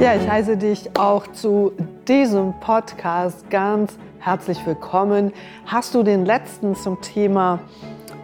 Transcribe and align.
Ja, 0.00 0.14
ich 0.16 0.28
heiße 0.28 0.58
dich 0.58 0.98
auch 0.98 1.26
zu 1.28 1.72
diesem 2.06 2.52
Podcast 2.60 3.48
ganz 3.48 3.96
herzlich 4.18 4.58
willkommen. 4.66 5.32
Hast 5.64 5.94
du 5.94 6.02
den 6.02 6.26
letzten 6.26 6.76
zum 6.76 7.00
Thema 7.00 7.60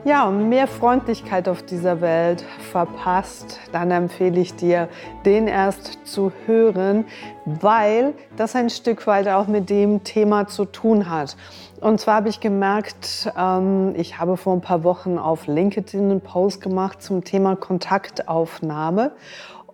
ja, 0.05 0.31
mehr 0.31 0.67
Freundlichkeit 0.67 1.49
auf 1.49 1.63
dieser 1.63 2.01
Welt 2.01 2.45
verpasst, 2.73 3.61
dann 3.73 3.91
empfehle 3.91 4.41
ich 4.41 4.55
dir, 4.55 4.89
den 5.25 5.47
erst 5.47 6.07
zu 6.07 6.33
hören, 6.47 7.05
weil 7.45 8.15
das 8.37 8.57
ein 8.57 8.71
Stück 8.71 9.07
weit 9.07 9.29
auch 9.29 9.47
mit 9.47 9.69
dem 9.69 10.03
Thema 10.03 10.47
zu 10.47 10.65
tun 10.65 11.11
hat. 11.11 11.37
Und 11.81 12.01
zwar 12.01 12.17
habe 12.17 12.29
ich 12.29 12.41
gemerkt, 12.41 13.31
ähm, 13.37 13.95
ich 13.97 14.19
habe 14.19 14.37
vor 14.37 14.55
ein 14.55 14.61
paar 14.61 14.85
Wochen 14.85 15.19
auf 15.19 15.47
LinkedIn 15.47 16.11
einen 16.11 16.21
Post 16.21 16.61
gemacht 16.61 17.03
zum 17.03 17.25
Thema 17.25 17.57
Kontaktaufnahme. 17.57 19.13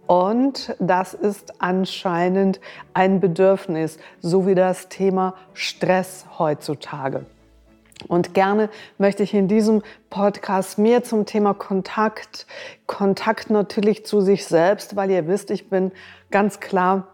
Und 0.07 0.74
das 0.79 1.15
ist 1.15 1.61
anscheinend 1.61 2.61
ein 2.95 3.19
Bedürfnis, 3.19 3.99
so 4.21 4.47
wie 4.47 4.55
das 4.55 4.88
Thema 4.88 5.35
Stress 5.52 6.27
heutzutage. 6.38 7.27
Und 8.09 8.34
gerne 8.34 8.70
möchte 8.98 9.23
ich 9.23 9.34
in 9.34 9.48
diesem 9.48 9.83
Podcast 10.10 10.78
mehr 10.78 11.02
zum 11.02 11.27
Thema 11.27 11.55
Kontakt, 11.55 12.46
Kontakt 12.87 13.51
natürlich 13.51 14.06
zu 14.06 14.20
sich 14.20 14.46
selbst, 14.46 14.96
weil 14.96 15.10
ihr 15.10 15.27
wisst, 15.27 15.51
ich 15.51 15.69
bin 15.69 15.92
ganz 16.30 16.60
klar 16.60 17.09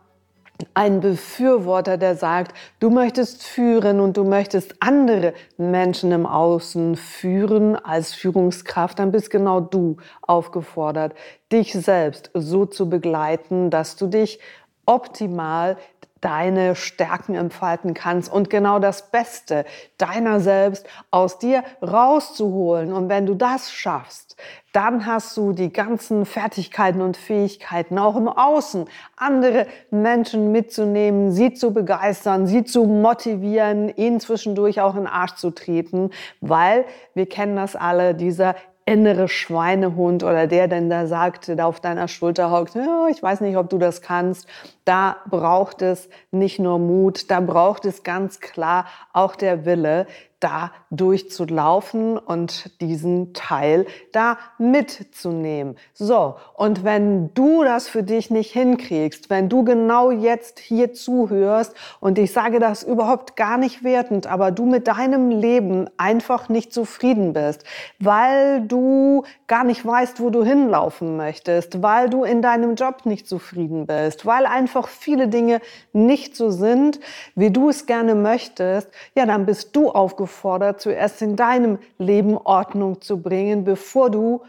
ein 0.74 1.00
Befürworter, 1.00 1.96
der 1.96 2.16
sagt, 2.16 2.56
du 2.78 2.90
möchtest 2.90 3.42
führen 3.42 4.00
und 4.00 4.16
du 4.16 4.24
möchtest 4.24 4.76
andere 4.80 5.34
Menschen 5.56 6.12
im 6.12 6.26
Außen 6.26 6.96
führen 6.96 7.76
als 7.76 8.14
Führungskraft, 8.14 8.98
dann 8.98 9.12
bist 9.12 9.30
genau 9.30 9.60
du 9.60 9.96
aufgefordert, 10.20 11.14
dich 11.50 11.72
selbst 11.72 12.30
so 12.34 12.66
zu 12.66 12.88
begleiten, 12.88 13.70
dass 13.70 13.96
du 13.96 14.06
dich 14.06 14.38
optimal 14.86 15.76
deine 16.22 16.74
Stärken 16.76 17.34
entfalten 17.34 17.92
kannst 17.92 18.32
und 18.32 18.48
genau 18.48 18.78
das 18.78 19.10
Beste 19.10 19.66
deiner 19.98 20.40
selbst 20.40 20.86
aus 21.10 21.38
dir 21.38 21.62
rauszuholen. 21.82 22.92
Und 22.92 23.10
wenn 23.10 23.26
du 23.26 23.34
das 23.34 23.72
schaffst, 23.72 24.36
dann 24.72 25.04
hast 25.04 25.36
du 25.36 25.52
die 25.52 25.72
ganzen 25.72 26.24
Fertigkeiten 26.24 27.02
und 27.02 27.16
Fähigkeiten 27.16 27.98
auch 27.98 28.16
im 28.16 28.28
Außen, 28.28 28.86
andere 29.16 29.66
Menschen 29.90 30.52
mitzunehmen, 30.52 31.32
sie 31.32 31.52
zu 31.52 31.74
begeistern, 31.74 32.46
sie 32.46 32.64
zu 32.64 32.84
motivieren, 32.84 33.94
ihnen 33.96 34.20
zwischendurch 34.20 34.80
auch 34.80 34.94
in 34.94 35.02
den 35.02 35.06
Arsch 35.08 35.34
zu 35.34 35.50
treten, 35.50 36.10
weil 36.40 36.84
wir 37.14 37.28
kennen 37.28 37.56
das 37.56 37.76
alle, 37.76 38.14
dieser 38.14 38.54
innere 38.84 39.28
Schweinehund 39.28 40.24
oder 40.24 40.46
der 40.46 40.66
denn 40.66 40.90
da 40.90 41.06
sagt, 41.06 41.48
der 41.48 41.66
auf 41.66 41.80
deiner 41.80 42.08
Schulter 42.08 42.50
hockt, 42.50 42.74
ja, 42.74 43.06
ich 43.08 43.22
weiß 43.22 43.40
nicht, 43.40 43.56
ob 43.56 43.70
du 43.70 43.78
das 43.78 44.02
kannst. 44.02 44.48
Da 44.84 45.16
braucht 45.28 45.82
es 45.82 46.08
nicht 46.30 46.58
nur 46.58 46.78
Mut, 46.78 47.30
da 47.30 47.40
braucht 47.40 47.84
es 47.84 48.02
ganz 48.02 48.40
klar 48.40 48.86
auch 49.12 49.36
der 49.36 49.64
Wille, 49.64 50.06
da 50.42 50.72
durchzulaufen 50.90 52.18
und 52.18 52.80
diesen 52.80 53.32
Teil 53.32 53.86
da 54.12 54.38
mitzunehmen. 54.58 55.76
So, 55.94 56.34
und 56.54 56.84
wenn 56.84 57.32
du 57.34 57.62
das 57.62 57.88
für 57.88 58.02
dich 58.02 58.30
nicht 58.30 58.50
hinkriegst, 58.52 59.30
wenn 59.30 59.48
du 59.48 59.64
genau 59.64 60.10
jetzt 60.10 60.58
hier 60.58 60.92
zuhörst 60.92 61.74
und 62.00 62.18
ich 62.18 62.32
sage 62.32 62.58
das 62.58 62.82
überhaupt 62.82 63.36
gar 63.36 63.56
nicht 63.56 63.84
wertend, 63.84 64.26
aber 64.26 64.50
du 64.50 64.66
mit 64.66 64.88
deinem 64.88 65.30
Leben 65.30 65.88
einfach 65.96 66.48
nicht 66.48 66.72
zufrieden 66.72 67.32
bist, 67.32 67.64
weil 68.00 68.62
du 68.62 69.22
gar 69.46 69.64
nicht 69.64 69.86
weißt, 69.86 70.20
wo 70.20 70.30
du 70.30 70.44
hinlaufen 70.44 71.16
möchtest, 71.16 71.82
weil 71.82 72.10
du 72.10 72.24
in 72.24 72.42
deinem 72.42 72.74
Job 72.74 73.06
nicht 73.06 73.28
zufrieden 73.28 73.86
bist, 73.86 74.26
weil 74.26 74.46
einfach 74.72 74.88
viele 74.88 75.28
Dinge 75.28 75.60
nicht 75.92 76.34
so 76.34 76.50
sind, 76.50 76.98
wie 77.34 77.50
du 77.50 77.68
es 77.68 77.84
gerne 77.84 78.14
möchtest, 78.14 78.88
ja, 79.14 79.26
dann 79.26 79.44
bist 79.44 79.76
du 79.76 79.90
aufgefordert, 79.90 80.80
zuerst 80.80 81.20
in 81.20 81.36
deinem 81.36 81.78
Leben 81.98 82.38
Ordnung 82.38 83.02
zu 83.02 83.20
bringen, 83.20 83.64
bevor 83.64 84.08
du 84.08 84.42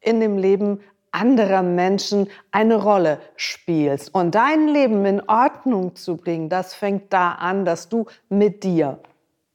in 0.00 0.20
dem 0.20 0.36
Leben 0.36 0.80
anderer 1.10 1.62
Menschen 1.62 2.28
eine 2.50 2.82
Rolle 2.82 3.18
spielst. 3.36 4.14
Und 4.14 4.34
dein 4.34 4.68
Leben 4.68 5.06
in 5.06 5.26
Ordnung 5.26 5.94
zu 5.94 6.18
bringen, 6.18 6.50
das 6.50 6.74
fängt 6.74 7.10
da 7.10 7.32
an, 7.32 7.64
dass 7.64 7.88
du 7.88 8.04
mit 8.28 8.64
dir 8.64 8.98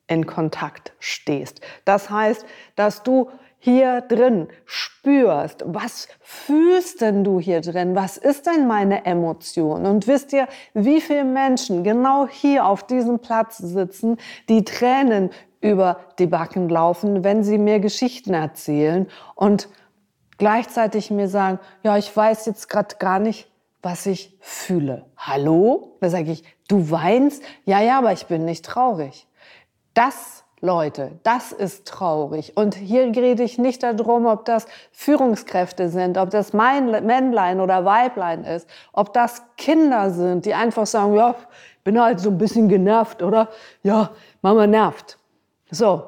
in 0.08 0.26
Kontakt 0.26 0.94
stehst. 0.98 1.62
Das 1.86 2.10
heißt, 2.10 2.44
dass 2.76 3.04
du 3.04 3.30
hier 3.68 4.00
drin 4.00 4.48
spürst, 4.64 5.62
was 5.66 6.08
fühlst 6.22 7.02
denn 7.02 7.26
du 7.26 7.38
hier 7.38 7.60
drin? 7.60 7.98
Was 7.98 8.16
ist 8.16 8.46
denn 8.46 8.66
meine 8.66 9.04
Emotion? 9.04 9.86
Und 9.86 10.08
wisst 10.08 10.32
ihr, 10.32 10.48
wie 10.74 11.02
viele 11.02 11.26
Menschen 11.26 11.84
genau 11.84 12.30
hier 12.30 12.66
auf 12.66 12.88
diesem 12.88 13.20
Platz 13.20 13.58
sitzen, 13.58 14.20
die 14.48 14.64
Tränen 14.64 15.32
über 15.60 16.00
die 16.18 16.28
Backen 16.28 16.70
laufen, 16.70 17.26
wenn 17.26 17.44
sie 17.44 17.58
mir 17.58 17.82
Geschichten 17.82 18.34
erzählen 18.34 19.06
und 19.36 19.68
gleichzeitig 20.38 21.12
mir 21.12 21.28
sagen, 21.28 21.60
ja, 21.84 21.98
ich 21.98 22.16
weiß 22.16 22.46
jetzt 22.46 22.70
gerade 22.70 22.96
gar 23.00 23.20
nicht, 23.20 23.52
was 23.82 24.06
ich 24.06 24.38
fühle. 24.40 25.08
Hallo? 25.18 25.98
Da 26.00 26.10
sage 26.10 26.32
ich, 26.32 26.46
du 26.70 26.90
weinst? 26.90 27.44
Ja, 27.66 27.82
ja, 27.82 27.98
aber 27.98 28.14
ich 28.14 28.28
bin 28.28 28.46
nicht 28.46 28.64
traurig. 28.64 29.28
Das 29.94 30.46
Leute, 30.60 31.20
das 31.22 31.52
ist 31.52 31.88
traurig. 31.88 32.54
Und 32.56 32.74
hier 32.74 33.16
rede 33.16 33.44
ich 33.44 33.60
nicht 33.60 33.84
darum, 33.84 34.26
ob 34.26 34.46
das 34.46 34.66
Führungskräfte 34.92 35.90
sind, 35.90 36.18
ob 36.18 36.32
das 36.32 36.52
Männlein 36.52 37.62
oder 37.62 37.86
Weiblein 37.86 38.44
ist, 38.44 38.68
ob 38.92 39.14
das 39.14 39.44
Kinder 39.58 40.10
sind, 40.10 40.46
die 40.46 40.56
einfach 40.56 40.88
sagen, 40.88 41.14
ja, 41.14 41.36
bin 41.84 42.02
halt 42.02 42.20
so 42.20 42.30
ein 42.30 42.40
bisschen 42.40 42.70
genervt, 42.70 43.22
oder? 43.22 43.50
Ja, 43.84 44.10
Mama 44.42 44.66
nervt. 44.66 45.20
So, 45.70 46.04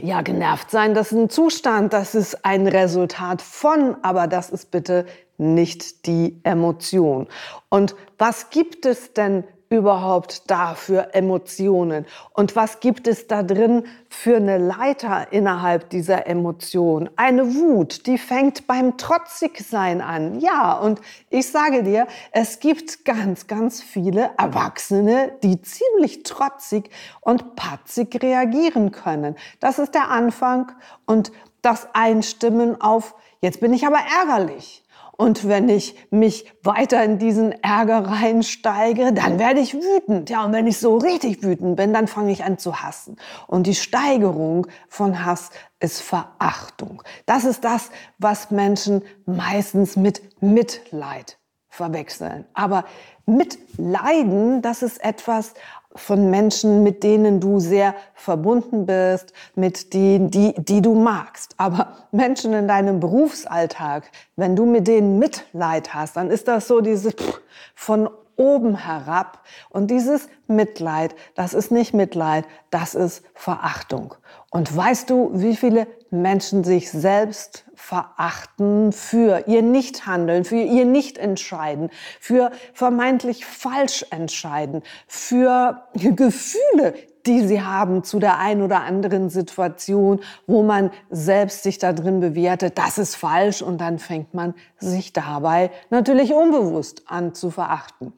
ja, 0.00 0.20
genervt 0.20 0.70
sein, 0.70 0.92
das 0.92 1.12
ist 1.12 1.18
ein 1.18 1.30
Zustand, 1.30 1.94
das 1.94 2.14
ist 2.14 2.44
ein 2.44 2.66
Resultat 2.66 3.40
von, 3.40 3.96
aber 4.02 4.26
das 4.26 4.50
ist 4.50 4.70
bitte 4.70 5.06
nicht 5.38 6.06
die 6.06 6.40
Emotion. 6.44 7.26
Und 7.68 7.96
was 8.18 8.50
gibt 8.50 8.84
es 8.86 9.12
denn 9.12 9.44
überhaupt 9.72 10.50
da 10.50 10.74
für 10.74 11.14
Emotionen? 11.14 12.06
Und 12.32 12.54
was 12.54 12.80
gibt 12.80 13.08
es 13.08 13.26
da 13.26 13.42
drin 13.42 13.84
für 14.08 14.36
eine 14.36 14.58
Leiter 14.58 15.32
innerhalb 15.32 15.90
dieser 15.90 16.26
Emotion? 16.26 17.10
Eine 17.16 17.54
Wut, 17.54 18.06
die 18.06 18.18
fängt 18.18 18.66
beim 18.66 18.96
Trotzigsein 18.98 20.00
an. 20.00 20.40
Ja, 20.40 20.78
und 20.78 21.00
ich 21.30 21.50
sage 21.50 21.82
dir, 21.82 22.06
es 22.30 22.60
gibt 22.60 23.04
ganz, 23.04 23.46
ganz 23.46 23.82
viele 23.82 24.30
Erwachsene, 24.38 25.32
die 25.42 25.60
ziemlich 25.62 26.22
trotzig 26.22 26.90
und 27.20 27.56
patzig 27.56 28.22
reagieren 28.22 28.92
können. 28.92 29.36
Das 29.58 29.78
ist 29.78 29.94
der 29.94 30.10
Anfang 30.10 30.72
und 31.06 31.32
das 31.62 31.88
Einstimmen 31.94 32.80
auf, 32.80 33.14
jetzt 33.40 33.60
bin 33.60 33.72
ich 33.72 33.86
aber 33.86 33.98
ärgerlich. 34.20 34.82
Und 35.16 35.46
wenn 35.46 35.68
ich 35.68 35.94
mich 36.10 36.52
weiter 36.62 37.02
in 37.04 37.18
diesen 37.18 37.52
Ärger 37.62 38.06
reinsteige, 38.06 39.12
dann 39.12 39.38
werde 39.38 39.60
ich 39.60 39.74
wütend. 39.74 40.30
Ja, 40.30 40.44
und 40.44 40.52
wenn 40.52 40.66
ich 40.66 40.78
so 40.78 40.96
richtig 40.96 41.42
wütend 41.42 41.76
bin, 41.76 41.92
dann 41.92 42.08
fange 42.08 42.32
ich 42.32 42.44
an 42.44 42.58
zu 42.58 42.82
hassen. 42.82 43.16
Und 43.46 43.66
die 43.66 43.74
Steigerung 43.74 44.66
von 44.88 45.24
Hass 45.24 45.50
ist 45.80 46.00
Verachtung. 46.00 47.02
Das 47.26 47.44
ist 47.44 47.64
das, 47.64 47.90
was 48.18 48.50
Menschen 48.50 49.02
meistens 49.26 49.96
mit 49.96 50.22
Mitleid 50.42 51.38
verwechseln. 51.68 52.44
Aber 52.54 52.84
Mitleiden, 53.26 54.62
das 54.62 54.82
ist 54.82 55.02
etwas, 55.02 55.54
von 55.94 56.30
Menschen, 56.30 56.82
mit 56.82 57.02
denen 57.02 57.40
du 57.40 57.60
sehr 57.60 57.94
verbunden 58.14 58.86
bist, 58.86 59.32
mit 59.54 59.92
denen, 59.94 60.30
die, 60.30 60.54
die 60.56 60.80
du 60.80 60.94
magst. 60.94 61.54
Aber 61.58 61.88
Menschen 62.12 62.52
in 62.54 62.68
deinem 62.68 63.00
Berufsalltag, 63.00 64.10
wenn 64.36 64.56
du 64.56 64.64
mit 64.64 64.88
denen 64.88 65.18
Mitleid 65.18 65.94
hast, 65.94 66.16
dann 66.16 66.30
ist 66.30 66.48
das 66.48 66.68
so 66.68 66.80
dieses 66.80 67.14
von 67.74 68.08
oben 68.36 68.76
herab. 68.76 69.40
Und 69.70 69.90
dieses 69.90 70.28
Mitleid, 70.46 71.14
das 71.34 71.54
ist 71.54 71.70
nicht 71.70 71.94
Mitleid, 71.94 72.44
das 72.70 72.94
ist 72.94 73.24
Verachtung. 73.34 74.14
Und 74.50 74.74
weißt 74.74 75.08
du, 75.10 75.30
wie 75.32 75.56
viele 75.56 75.86
Menschen 76.10 76.62
sich 76.62 76.90
selbst 76.90 77.64
verachten 77.74 78.92
für 78.92 79.48
ihr 79.48 79.62
Nichthandeln, 79.62 80.44
für 80.44 80.56
ihr 80.56 80.84
Nichtentscheiden, 80.84 81.90
für 82.20 82.52
vermeintlich 82.74 83.44
falsch 83.44 84.04
entscheiden, 84.10 84.82
für 85.06 85.82
Gefühle, 85.94 86.94
die 87.26 87.46
sie 87.46 87.62
haben 87.62 88.04
zu 88.04 88.18
der 88.18 88.38
einen 88.38 88.62
oder 88.62 88.82
anderen 88.82 89.30
Situation, 89.30 90.20
wo 90.46 90.62
man 90.62 90.90
selbst 91.10 91.62
sich 91.62 91.78
da 91.78 91.92
drin 91.92 92.20
bewertet, 92.20 92.78
das 92.78 92.98
ist 92.98 93.16
falsch 93.16 93.62
und 93.62 93.80
dann 93.80 93.98
fängt 93.98 94.34
man 94.34 94.54
sich 94.78 95.12
dabei 95.12 95.70
natürlich 95.90 96.32
unbewusst 96.32 97.02
an 97.06 97.34
zu 97.34 97.50
verachten. 97.50 98.12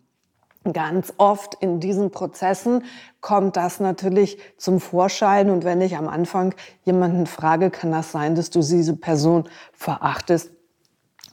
Ganz 0.72 1.12
oft 1.18 1.54
in 1.60 1.78
diesen 1.78 2.10
Prozessen 2.10 2.84
kommt 3.20 3.56
das 3.56 3.80
natürlich 3.80 4.38
zum 4.56 4.80
Vorschein. 4.80 5.50
Und 5.50 5.64
wenn 5.64 5.82
ich 5.82 5.96
am 5.96 6.08
Anfang 6.08 6.54
jemanden 6.84 7.26
frage, 7.26 7.70
kann 7.70 7.92
das 7.92 8.12
sein, 8.12 8.34
dass 8.34 8.48
du 8.48 8.60
diese 8.60 8.96
Person 8.96 9.48
verachtest? 9.72 10.50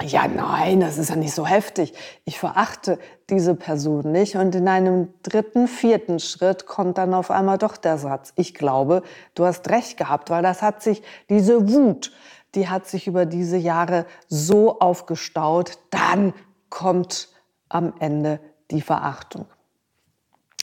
Ja, 0.04 0.28
nein, 0.28 0.80
das 0.80 0.98
ist 0.98 1.10
ja 1.10 1.16
nicht 1.16 1.34
so 1.34 1.46
heftig. 1.46 1.94
Ich 2.26 2.40
verachte 2.40 2.98
diese 3.30 3.56
Person 3.56 4.12
nicht. 4.12 4.36
Und 4.36 4.56
in 4.56 4.68
einem 4.68 5.14
dritten, 5.24 5.68
vierten 5.68 6.20
Schritt 6.20 6.66
kommt 6.66 6.98
dann 6.98 7.14
auf 7.14 7.32
einmal 7.32 7.58
doch 7.58 7.78
der 7.78 7.98
Satz, 7.98 8.34
ich 8.36 8.54
glaube, 8.54 9.04
du 9.36 9.46
hast 9.46 9.70
recht 9.70 9.98
gehabt, 9.98 10.30
weil 10.30 10.44
das 10.44 10.62
hat 10.62 10.82
sich, 10.82 11.04
diese 11.30 11.72
Wut, 11.72 12.12
die 12.56 12.68
hat 12.68 12.88
sich 12.88 13.08
über 13.08 13.26
diese 13.26 13.58
Jahre 13.58 14.06
so 14.28 14.80
aufgestaut, 14.80 15.78
dann 15.90 16.34
kommt 16.70 17.30
am 17.70 17.94
Ende 18.00 18.40
die 18.72 18.82
Verachtung. 18.82 19.46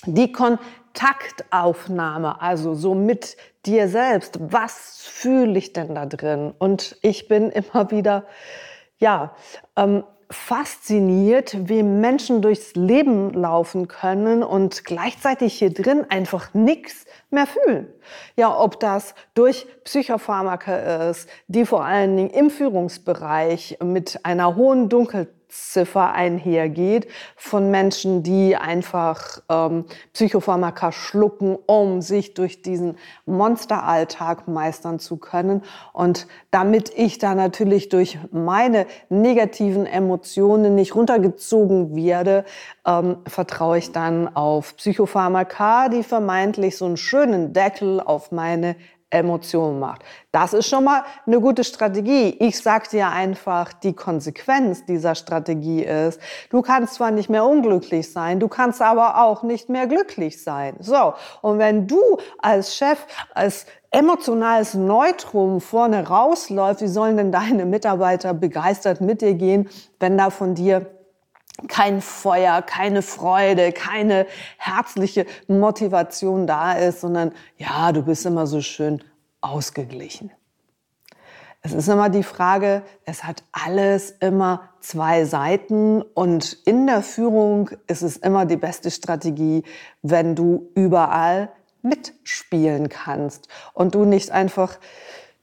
Die 0.06 0.32
Kontaktaufnahme, 0.32 2.40
also 2.40 2.74
so 2.74 2.94
mit 2.94 3.36
dir 3.66 3.88
selbst, 3.88 4.38
was 4.40 5.02
fühle 5.04 5.58
ich 5.58 5.72
denn 5.72 5.94
da 5.94 6.06
drin? 6.06 6.54
Und 6.58 6.96
ich 7.02 7.28
bin 7.28 7.50
immer 7.50 7.90
wieder, 7.90 8.24
ja, 8.98 9.34
ähm, 9.76 10.04
fasziniert, 10.30 11.68
wie 11.68 11.82
Menschen 11.82 12.42
durchs 12.42 12.74
Leben 12.74 13.32
laufen 13.32 13.88
können 13.88 14.42
und 14.42 14.84
gleichzeitig 14.84 15.54
hier 15.54 15.72
drin 15.72 16.04
einfach 16.10 16.52
nichts 16.52 17.06
mehr 17.30 17.46
fühlen. 17.46 17.88
Ja, 18.36 18.58
ob 18.58 18.78
das 18.78 19.14
durch 19.32 19.66
Psychopharmaka 19.84 21.08
ist, 21.08 21.30
die 21.46 21.64
vor 21.64 21.84
allen 21.84 22.16
Dingen 22.16 22.30
im 22.30 22.50
Führungsbereich 22.50 23.78
mit 23.82 24.20
einer 24.24 24.54
hohen 24.54 24.90
Dunkelheit 24.90 25.28
Ziffer 25.48 26.12
einhergeht 26.12 27.08
von 27.36 27.70
Menschen, 27.70 28.22
die 28.22 28.56
einfach 28.56 29.40
ähm, 29.48 29.86
Psychopharmaka 30.12 30.92
schlucken, 30.92 31.56
um 31.66 32.02
sich 32.02 32.34
durch 32.34 32.60
diesen 32.60 32.96
Monsteralltag 33.24 34.46
meistern 34.46 34.98
zu 34.98 35.16
können. 35.16 35.62
Und 35.92 36.26
damit 36.50 36.92
ich 36.94 37.18
da 37.18 37.34
natürlich 37.34 37.88
durch 37.88 38.18
meine 38.30 38.86
negativen 39.08 39.86
Emotionen 39.86 40.74
nicht 40.74 40.94
runtergezogen 40.94 41.96
werde, 41.96 42.44
ähm, 42.86 43.16
vertraue 43.26 43.78
ich 43.78 43.92
dann 43.92 44.34
auf 44.36 44.76
Psychopharmaka, 44.76 45.88
die 45.88 46.02
vermeintlich 46.02 46.76
so 46.76 46.84
einen 46.84 46.98
schönen 46.98 47.54
Deckel 47.54 48.00
auf 48.00 48.32
meine 48.32 48.76
Emotionen 49.10 49.78
macht. 49.78 50.02
Das 50.32 50.52
ist 50.52 50.68
schon 50.68 50.84
mal 50.84 51.02
eine 51.26 51.40
gute 51.40 51.64
Strategie. 51.64 52.36
Ich 52.40 52.58
sag 52.58 52.90
dir 52.90 53.08
einfach, 53.08 53.72
die 53.72 53.94
Konsequenz 53.94 54.84
dieser 54.84 55.14
Strategie 55.14 55.82
ist, 55.82 56.20
du 56.50 56.60
kannst 56.60 56.94
zwar 56.94 57.10
nicht 57.10 57.30
mehr 57.30 57.46
unglücklich 57.46 58.12
sein, 58.12 58.38
du 58.38 58.48
kannst 58.48 58.82
aber 58.82 59.22
auch 59.22 59.42
nicht 59.42 59.70
mehr 59.70 59.86
glücklich 59.86 60.42
sein. 60.42 60.76
So. 60.80 61.14
Und 61.40 61.58
wenn 61.58 61.86
du 61.86 62.00
als 62.38 62.76
Chef, 62.76 62.98
als 63.34 63.64
emotionales 63.90 64.74
Neutrum 64.74 65.62
vorne 65.62 66.06
rausläuft, 66.06 66.82
wie 66.82 66.88
sollen 66.88 67.16
denn 67.16 67.32
deine 67.32 67.64
Mitarbeiter 67.64 68.34
begeistert 68.34 69.00
mit 69.00 69.22
dir 69.22 69.34
gehen, 69.34 69.70
wenn 69.98 70.18
da 70.18 70.28
von 70.28 70.54
dir 70.54 70.97
kein 71.66 72.00
Feuer, 72.00 72.62
keine 72.62 73.02
Freude, 73.02 73.72
keine 73.72 74.26
herzliche 74.58 75.26
Motivation 75.48 76.46
da 76.46 76.74
ist, 76.74 77.00
sondern 77.00 77.32
ja, 77.56 77.90
du 77.92 78.02
bist 78.02 78.24
immer 78.26 78.46
so 78.46 78.60
schön 78.60 79.02
ausgeglichen. 79.40 80.30
Es 81.60 81.72
ist 81.72 81.88
immer 81.88 82.08
die 82.08 82.22
Frage, 82.22 82.82
es 83.04 83.24
hat 83.24 83.42
alles 83.50 84.12
immer 84.20 84.70
zwei 84.80 85.24
Seiten 85.24 86.02
und 86.02 86.52
in 86.64 86.86
der 86.86 87.02
Führung 87.02 87.70
ist 87.88 88.02
es 88.02 88.16
immer 88.16 88.46
die 88.46 88.56
beste 88.56 88.92
Strategie, 88.92 89.64
wenn 90.02 90.36
du 90.36 90.70
überall 90.76 91.50
mitspielen 91.82 92.88
kannst 92.88 93.48
und 93.74 93.94
du 93.96 94.04
nicht 94.04 94.30
einfach 94.30 94.78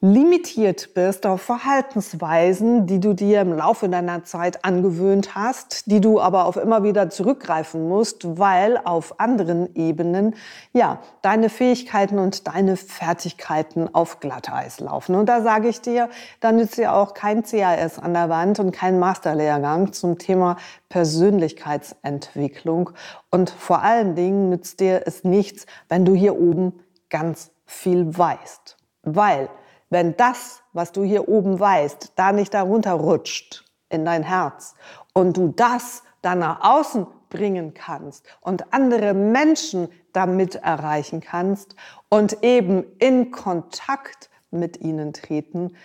limitiert 0.05 0.93
bist 0.93 1.25
auf 1.25 1.41
Verhaltensweisen, 1.41 2.85
die 2.85 2.99
du 2.99 3.13
dir 3.13 3.41
im 3.41 3.53
Laufe 3.53 3.89
deiner 3.89 4.23
Zeit 4.23 4.63
angewöhnt 4.63 5.33
hast, 5.33 5.89
die 5.89 5.99
du 5.99 6.21
aber 6.21 6.45
auf 6.45 6.57
immer 6.57 6.83
wieder 6.83 7.09
zurückgreifen 7.09 7.89
musst, 7.89 8.37
weil 8.37 8.79
auf 8.83 9.19
anderen 9.19 9.75
Ebenen 9.75 10.35
ja 10.73 10.99
deine 11.23 11.49
Fähigkeiten 11.49 12.19
und 12.19 12.47
deine 12.47 12.77
Fertigkeiten 12.77 13.95
auf 13.95 14.19
Glatteis 14.19 14.79
laufen. 14.79 15.15
Und 15.15 15.27
da 15.27 15.41
sage 15.41 15.69
ich 15.69 15.81
dir, 15.81 16.09
da 16.39 16.51
nützt 16.51 16.77
dir 16.77 16.93
auch 16.93 17.15
kein 17.15 17.41
CAS 17.41 17.97
an 17.97 18.13
der 18.13 18.29
Wand 18.29 18.59
und 18.59 18.71
kein 18.71 18.99
Masterlehrgang 18.99 19.91
zum 19.91 20.19
Thema 20.19 20.57
Persönlichkeitsentwicklung. 20.89 22.91
Und 23.31 23.49
vor 23.49 23.81
allen 23.81 24.13
Dingen 24.13 24.49
nützt 24.49 24.81
dir 24.81 25.01
es 25.05 25.23
nichts, 25.23 25.65
wenn 25.89 26.05
du 26.05 26.13
hier 26.13 26.39
oben 26.39 26.73
ganz 27.09 27.49
viel 27.65 28.15
weißt. 28.15 28.77
Weil 29.01 29.49
wenn 29.89 30.17
das, 30.17 30.61
was 30.73 30.91
du 30.91 31.03
hier 31.03 31.27
oben 31.29 31.59
weißt, 31.59 32.13
da 32.15 32.31
nicht 32.31 32.53
darunter 32.53 32.93
rutscht 32.93 33.65
in 33.89 34.05
dein 34.05 34.23
Herz 34.23 34.75
und 35.13 35.37
du 35.37 35.49
das 35.49 36.03
dann 36.21 36.39
nach 36.39 36.61
außen 36.63 37.07
bringen 37.29 37.73
kannst 37.73 38.25
und 38.41 38.73
andere 38.73 39.13
Menschen 39.13 39.89
damit 40.13 40.55
erreichen 40.55 41.21
kannst 41.21 41.75
und 42.09 42.43
eben 42.43 42.85
in 42.99 43.31
Kontakt 43.31 44.29
mit 44.51 44.79
ihnen 44.81 45.13
treten, 45.13 45.75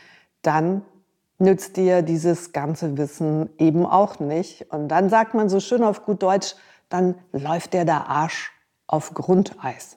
dann 0.43 0.83
nützt 1.39 1.77
dir 1.77 2.03
dieses 2.03 2.53
ganze 2.53 2.97
Wissen 2.97 3.51
eben 3.59 3.87
auch 3.87 4.21
nicht. 4.21 4.71
Und 4.71 4.89
dann 4.89 5.09
sagt 5.09 5.35
man 5.35 5.49
so 5.49 5.59
schön 5.59 5.83
auf 5.83 6.05
gut 6.05 6.23
Deutsch, 6.23 6.55
dann 6.89 7.17
läuft 7.33 7.73
dir 7.73 7.85
der 7.85 8.09
Arsch 8.09 8.53
auf 8.87 9.15
Grundeis. 9.15 9.97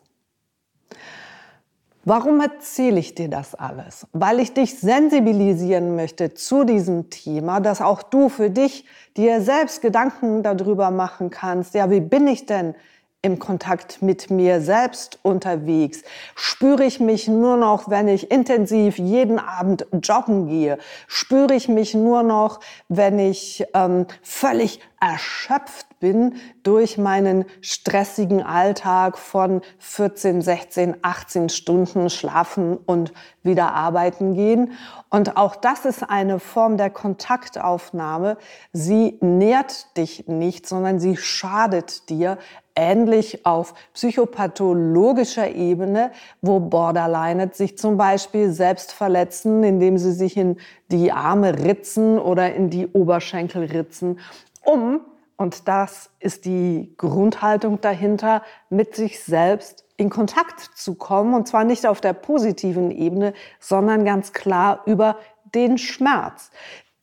Warum 2.05 2.41
erzähle 2.41 2.99
ich 2.99 3.15
dir 3.15 3.29
das 3.29 3.55
alles? 3.55 4.07
Weil 4.11 4.41
ich 4.41 4.53
dich 4.53 4.77
sensibilisieren 4.77 5.95
möchte 5.95 6.33
zu 6.33 6.65
diesem 6.65 7.09
Thema, 7.09 7.61
dass 7.61 7.81
auch 7.81 8.03
du 8.03 8.27
für 8.27 8.49
dich 8.49 8.85
dir 9.15 9.39
selbst 9.39 9.81
Gedanken 9.81 10.43
darüber 10.43 10.91
machen 10.91 11.29
kannst. 11.29 11.75
Ja, 11.75 11.89
wie 11.89 12.01
bin 12.01 12.27
ich 12.27 12.45
denn 12.45 12.75
im 13.21 13.39
Kontakt 13.39 14.01
mit 14.01 14.29
mir 14.29 14.59
selbst 14.59 15.17
unterwegs? 15.21 16.03
Spüre 16.35 16.83
ich 16.83 16.99
mich 16.99 17.29
nur 17.29 17.55
noch, 17.55 17.89
wenn 17.89 18.09
ich 18.09 18.29
intensiv 18.31 18.99
jeden 18.99 19.39
Abend 19.39 19.87
joggen 20.03 20.47
gehe? 20.47 20.79
Spüre 21.07 21.55
ich 21.55 21.69
mich 21.69 21.93
nur 21.93 22.21
noch, 22.21 22.59
wenn 22.89 23.17
ich 23.17 23.63
ähm, 23.73 24.07
völlig 24.21 24.81
erschöpft 24.99 25.87
bin 26.03 26.35
durch 26.63 26.97
meinen 26.97 27.45
stressigen 27.61 28.43
Alltag 28.43 29.17
von 29.17 29.61
14, 29.79 30.41
16, 30.41 30.97
18 31.01 31.47
Stunden 31.47 32.09
schlafen 32.09 32.75
und 32.75 33.13
wieder 33.41 33.71
arbeiten 33.73 34.33
gehen. 34.33 34.73
Und 35.09 35.37
auch 35.37 35.55
das 35.55 35.85
ist 35.85 36.03
eine 36.03 36.39
Form 36.39 36.75
der 36.75 36.89
Kontaktaufnahme. 36.89 38.35
Sie 38.73 39.17
nährt 39.21 39.95
dich 39.95 40.27
nicht, 40.27 40.67
sondern 40.67 40.99
sie 40.99 41.15
schadet 41.15 42.09
dir, 42.09 42.37
ähnlich 42.75 43.45
auf 43.45 43.73
psychopathologischer 43.93 45.51
Ebene, 45.51 46.11
wo 46.41 46.59
Borderliner 46.59 47.49
sich 47.53 47.77
zum 47.77 47.95
Beispiel 47.95 48.51
selbst 48.51 48.91
verletzen, 48.91 49.63
indem 49.63 49.97
sie 49.97 50.11
sich 50.11 50.35
in 50.35 50.57
die 50.91 51.13
Arme 51.13 51.63
ritzen 51.63 52.19
oder 52.19 52.53
in 52.53 52.69
die 52.69 52.87
Oberschenkel 52.87 53.65
ritzen, 53.65 54.19
um 54.65 54.99
und 55.37 55.67
das 55.67 56.09
ist 56.19 56.45
die 56.45 56.93
Grundhaltung 56.97 57.81
dahinter, 57.81 58.43
mit 58.69 58.95
sich 58.95 59.23
selbst 59.23 59.85
in 59.97 60.09
Kontakt 60.09 60.59
zu 60.59 60.95
kommen. 60.95 61.33
Und 61.33 61.47
zwar 61.47 61.63
nicht 61.63 61.85
auf 61.87 62.01
der 62.01 62.13
positiven 62.13 62.91
Ebene, 62.91 63.33
sondern 63.59 64.05
ganz 64.05 64.33
klar 64.33 64.81
über 64.85 65.17
den 65.53 65.77
Schmerz. 65.77 66.51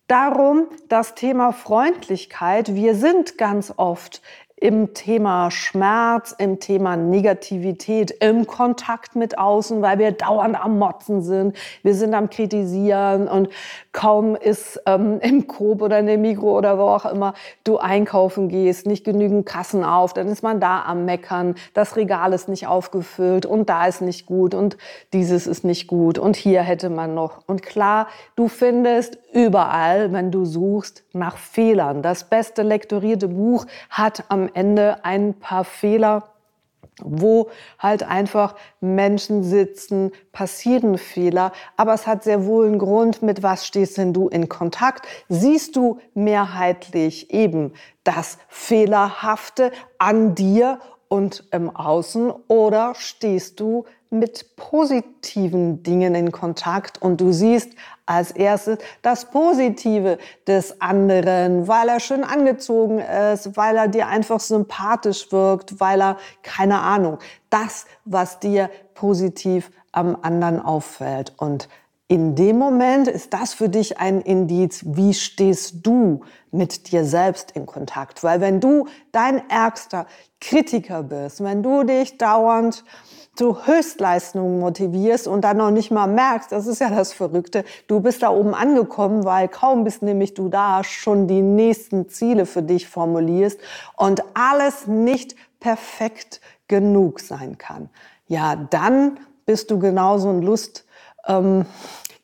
Darum 0.06 0.66
das 0.88 1.14
Thema 1.14 1.52
Freundlichkeit. 1.52 2.74
Wir 2.74 2.94
sind 2.94 3.38
ganz 3.38 3.72
oft 3.76 4.22
im 4.60 4.92
Thema 4.92 5.50
Schmerz, 5.50 6.34
im 6.36 6.60
Thema 6.60 6.94
Negativität, 6.96 8.10
im 8.20 8.46
Kontakt 8.46 9.16
mit 9.16 9.38
außen, 9.38 9.80
weil 9.80 9.98
wir 9.98 10.12
dauernd 10.12 10.62
am 10.62 10.78
Motzen 10.78 11.22
sind. 11.22 11.56
Wir 11.82 11.94
sind 11.94 12.12
am 12.12 12.28
Kritisieren 12.28 13.26
und 13.26 13.48
kaum 13.92 14.36
ist 14.36 14.80
ähm, 14.84 15.18
im 15.22 15.46
Coop 15.46 15.80
oder 15.80 15.98
in 15.98 16.06
der 16.06 16.18
Mikro 16.18 16.56
oder 16.56 16.78
wo 16.78 16.82
auch 16.82 17.06
immer 17.06 17.32
du 17.64 17.78
einkaufen 17.78 18.48
gehst, 18.48 18.86
nicht 18.86 19.04
genügend 19.04 19.46
Kassen 19.46 19.82
auf, 19.82 20.12
dann 20.12 20.28
ist 20.28 20.42
man 20.42 20.60
da 20.60 20.82
am 20.82 21.06
Meckern. 21.06 21.54
Das 21.72 21.96
Regal 21.96 22.34
ist 22.34 22.48
nicht 22.48 22.66
aufgefüllt 22.66 23.46
und 23.46 23.70
da 23.70 23.86
ist 23.86 24.02
nicht 24.02 24.26
gut 24.26 24.54
und 24.54 24.76
dieses 25.14 25.46
ist 25.46 25.64
nicht 25.64 25.86
gut 25.86 26.18
und 26.18 26.36
hier 26.36 26.60
hätte 26.60 26.90
man 26.90 27.14
noch. 27.14 27.40
Und 27.46 27.62
klar, 27.62 28.08
du 28.36 28.48
findest 28.48 29.18
überall, 29.32 30.12
wenn 30.12 30.30
du 30.30 30.44
suchst, 30.44 31.04
nach 31.12 31.36
Fehlern. 31.36 32.02
Das 32.02 32.24
beste 32.24 32.62
lektorierte 32.62 33.28
Buch 33.28 33.66
hat 33.88 34.24
am 34.28 34.48
Ende 34.52 35.04
ein 35.04 35.34
paar 35.34 35.64
Fehler 35.64 36.30
wo 37.02 37.48
halt 37.78 38.02
einfach 38.02 38.54
Menschen 38.80 39.42
sitzen, 39.42 40.12
passieren 40.32 40.98
Fehler, 40.98 41.52
aber 41.76 41.94
es 41.94 42.06
hat 42.06 42.24
sehr 42.24 42.44
wohl 42.44 42.66
einen 42.66 42.78
Grund, 42.78 43.22
mit 43.22 43.42
was 43.42 43.66
stehst 43.66 43.96
denn 43.98 44.12
du 44.12 44.28
in 44.28 44.48
Kontakt? 44.48 45.06
Siehst 45.28 45.76
du 45.76 45.98
mehrheitlich 46.14 47.32
eben 47.32 47.72
das 48.04 48.38
Fehlerhafte 48.48 49.72
an 49.98 50.34
dir 50.34 50.78
und 51.08 51.44
im 51.50 51.74
Außen 51.74 52.32
oder 52.48 52.94
stehst 52.96 53.60
du 53.60 53.84
mit 54.10 54.56
positiven 54.56 55.84
Dingen 55.84 56.16
in 56.16 56.32
Kontakt 56.32 57.00
und 57.00 57.20
du 57.20 57.32
siehst 57.32 57.70
als 58.06 58.32
erstes 58.32 58.78
das 59.02 59.30
Positive 59.30 60.18
des 60.48 60.80
anderen, 60.80 61.68
weil 61.68 61.88
er 61.88 62.00
schön 62.00 62.24
angezogen 62.24 62.98
ist, 62.98 63.56
weil 63.56 63.76
er 63.76 63.86
dir 63.86 64.08
einfach 64.08 64.40
sympathisch 64.40 65.30
wirkt, 65.30 65.78
weil 65.78 66.02
er, 66.02 66.16
keine 66.42 66.80
Ahnung, 66.80 67.18
das, 67.50 67.86
was 68.04 68.40
dir 68.40 68.68
positiv 68.94 69.70
am 69.92 70.16
anderen 70.22 70.60
auffällt. 70.60 71.32
Und 71.36 71.68
in 72.08 72.34
dem 72.34 72.58
Moment 72.58 73.06
ist 73.06 73.32
das 73.32 73.54
für 73.54 73.68
dich 73.68 74.00
ein 74.00 74.20
Indiz, 74.20 74.82
wie 74.84 75.14
stehst 75.14 75.86
du 75.86 76.22
mit 76.50 76.90
dir 76.90 77.04
selbst 77.04 77.52
in 77.52 77.66
Kontakt. 77.66 78.24
Weil 78.24 78.40
wenn 78.40 78.58
du 78.58 78.88
dein 79.12 79.48
ärgster 79.48 80.06
Kritiker 80.40 81.04
bist, 81.04 81.44
wenn 81.44 81.62
du 81.62 81.84
dich 81.84 82.18
dauernd 82.18 82.84
zu 83.40 83.64
Höchstleistungen 83.64 84.60
motivierst 84.60 85.26
und 85.26 85.44
dann 85.44 85.56
noch 85.56 85.70
nicht 85.70 85.90
mal 85.90 86.06
merkst, 86.06 86.52
das 86.52 86.66
ist 86.66 86.78
ja 86.78 86.90
das 86.90 87.14
Verrückte, 87.14 87.64
du 87.86 88.00
bist 88.00 88.22
da 88.22 88.28
oben 88.28 88.52
angekommen, 88.52 89.24
weil 89.24 89.48
kaum 89.48 89.82
bist 89.82 90.02
nämlich 90.02 90.34
du 90.34 90.50
da 90.50 90.84
schon 90.84 91.26
die 91.26 91.40
nächsten 91.40 92.10
Ziele 92.10 92.44
für 92.44 92.62
dich 92.62 92.86
formulierst 92.86 93.58
und 93.96 94.22
alles 94.34 94.86
nicht 94.86 95.36
perfekt 95.58 96.42
genug 96.68 97.18
sein 97.18 97.56
kann. 97.56 97.88
Ja, 98.28 98.56
dann 98.56 99.18
bist 99.46 99.70
du 99.70 99.78
genauso 99.78 100.28
ein 100.28 100.42
Lust, 100.42 100.84
ähm, 101.26 101.64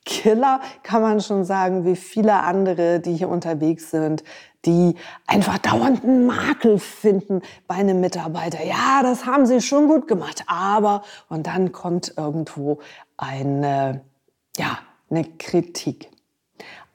Killer, 0.07 0.61
kann 0.85 1.03
man 1.03 1.21
schon 1.21 1.45
sagen, 1.45 1.85
wie 1.85 1.97
viele 1.97 2.35
andere, 2.35 3.01
die 3.01 3.15
hier 3.15 3.29
unterwegs 3.29 3.91
sind, 3.91 4.23
die 4.65 4.95
einfach 5.27 5.59
dauernd 5.59 6.05
einen 6.05 6.27
Makel 6.27 6.79
finden 6.79 7.43
bei 7.67 7.75
einem 7.75 8.01
Mitarbeiter. 8.01 8.65
Ja, 8.65 9.03
das 9.03 9.27
haben 9.27 9.47
sie 9.47 9.61
schon 9.61 9.89
gut 9.89 10.09
gemacht, 10.09 10.45
aber 10.47 11.03
und 11.29 11.49
dann 11.49 11.73
kommt 11.73 12.15
irgendwo 12.17 12.79
eine, 13.17 14.01
ja, 14.57 14.79
eine 15.11 15.25
Kritik. 15.25 16.09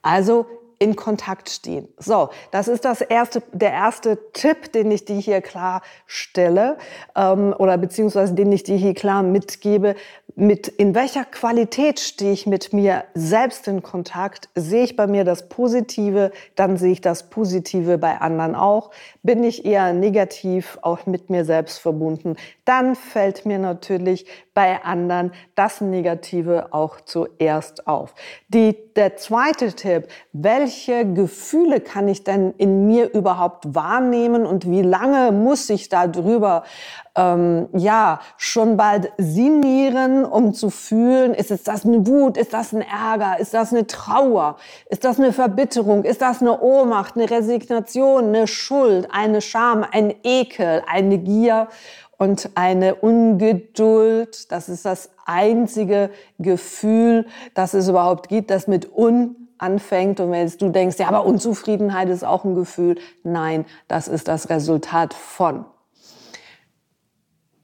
Also 0.00 0.46
in 0.82 0.96
Kontakt 0.96 1.48
stehen. 1.48 1.86
So, 1.96 2.30
das 2.50 2.66
ist 2.66 2.84
das 2.84 3.02
erste, 3.02 3.40
der 3.52 3.70
erste 3.70 4.18
Tipp, 4.32 4.72
den 4.72 4.90
ich 4.90 5.04
dir 5.04 5.16
hier 5.16 5.40
klar 5.40 5.80
stelle 6.06 6.76
ähm, 7.14 7.54
oder 7.56 7.78
beziehungsweise 7.78 8.34
den 8.34 8.50
ich 8.50 8.64
dir 8.64 8.76
hier 8.76 8.92
klar 8.92 9.22
mitgebe 9.22 9.94
mit 10.34 10.68
in 10.68 10.94
welcher 10.94 11.24
Qualität 11.24 12.00
stehe 12.00 12.32
ich 12.32 12.46
mit 12.46 12.72
mir 12.72 13.04
selbst 13.14 13.68
in 13.68 13.82
Kontakt? 13.82 14.48
Sehe 14.54 14.84
ich 14.84 14.96
bei 14.96 15.06
mir 15.06 15.24
das 15.24 15.48
Positive, 15.48 16.32
dann 16.56 16.76
sehe 16.76 16.92
ich 16.92 17.00
das 17.00 17.28
Positive 17.28 17.98
bei 17.98 18.20
anderen 18.20 18.54
auch. 18.54 18.90
Bin 19.22 19.44
ich 19.44 19.64
eher 19.64 19.92
negativ 19.92 20.78
auch 20.82 21.06
mit 21.06 21.30
mir 21.30 21.44
selbst 21.44 21.78
verbunden, 21.78 22.36
dann 22.64 22.94
fällt 22.94 23.44
mir 23.46 23.58
natürlich 23.58 24.26
bei 24.54 24.82
anderen 24.82 25.32
das 25.54 25.80
Negative 25.80 26.72
auch 26.72 27.00
zuerst 27.00 27.86
auf. 27.86 28.14
Die, 28.48 28.76
der 28.96 29.16
zweite 29.16 29.72
Tipp, 29.72 30.08
welche 30.32 31.10
Gefühle 31.12 31.80
kann 31.80 32.08
ich 32.08 32.24
denn 32.24 32.52
in 32.58 32.86
mir 32.86 33.12
überhaupt 33.12 33.74
wahrnehmen 33.74 34.44
und 34.44 34.68
wie 34.70 34.82
lange 34.82 35.32
muss 35.32 35.70
ich 35.70 35.88
darüber 35.88 36.64
ähm, 37.14 37.68
ja 37.74 38.20
schon 38.36 38.76
bald 38.76 39.12
sinnieren, 39.18 40.24
um 40.24 40.54
zu 40.54 40.70
fühlen, 40.70 41.34
ist 41.34 41.50
es 41.50 41.62
das 41.62 41.84
eine 41.84 42.06
Wut, 42.06 42.36
ist 42.36 42.52
das 42.52 42.72
ein 42.72 42.82
Ärger, 42.82 43.38
ist 43.38 43.54
das 43.54 43.72
eine 43.72 43.86
Trauer, 43.86 44.56
ist 44.88 45.04
das 45.04 45.18
eine 45.18 45.32
Verbitterung, 45.32 46.04
ist 46.04 46.22
das 46.22 46.40
eine 46.40 46.60
Ohnmacht, 46.60 47.16
eine 47.16 47.30
Resignation, 47.30 48.28
eine 48.28 48.46
Schuld, 48.46 49.08
eine 49.12 49.40
Scham, 49.40 49.84
ein 49.90 50.14
Ekel, 50.22 50.82
eine 50.90 51.18
Gier 51.18 51.68
und 52.16 52.50
eine 52.54 52.94
Ungeduld. 52.94 54.50
Das 54.50 54.68
ist 54.68 54.84
das 54.84 55.10
einzige 55.26 56.10
Gefühl, 56.38 57.26
das 57.54 57.74
es 57.74 57.88
überhaupt 57.88 58.28
gibt, 58.28 58.50
das 58.50 58.68
mit 58.68 58.96
un 58.96 59.36
anfängt 59.58 60.18
und 60.18 60.32
wenn 60.32 60.50
du 60.58 60.70
denkst, 60.70 60.98
ja, 60.98 61.06
aber 61.06 61.24
Unzufriedenheit 61.24 62.08
ist 62.08 62.24
auch 62.24 62.44
ein 62.44 62.56
Gefühl. 62.56 62.96
Nein, 63.22 63.64
das 63.86 64.08
ist 64.08 64.26
das 64.26 64.50
Resultat 64.50 65.14
von. 65.14 65.64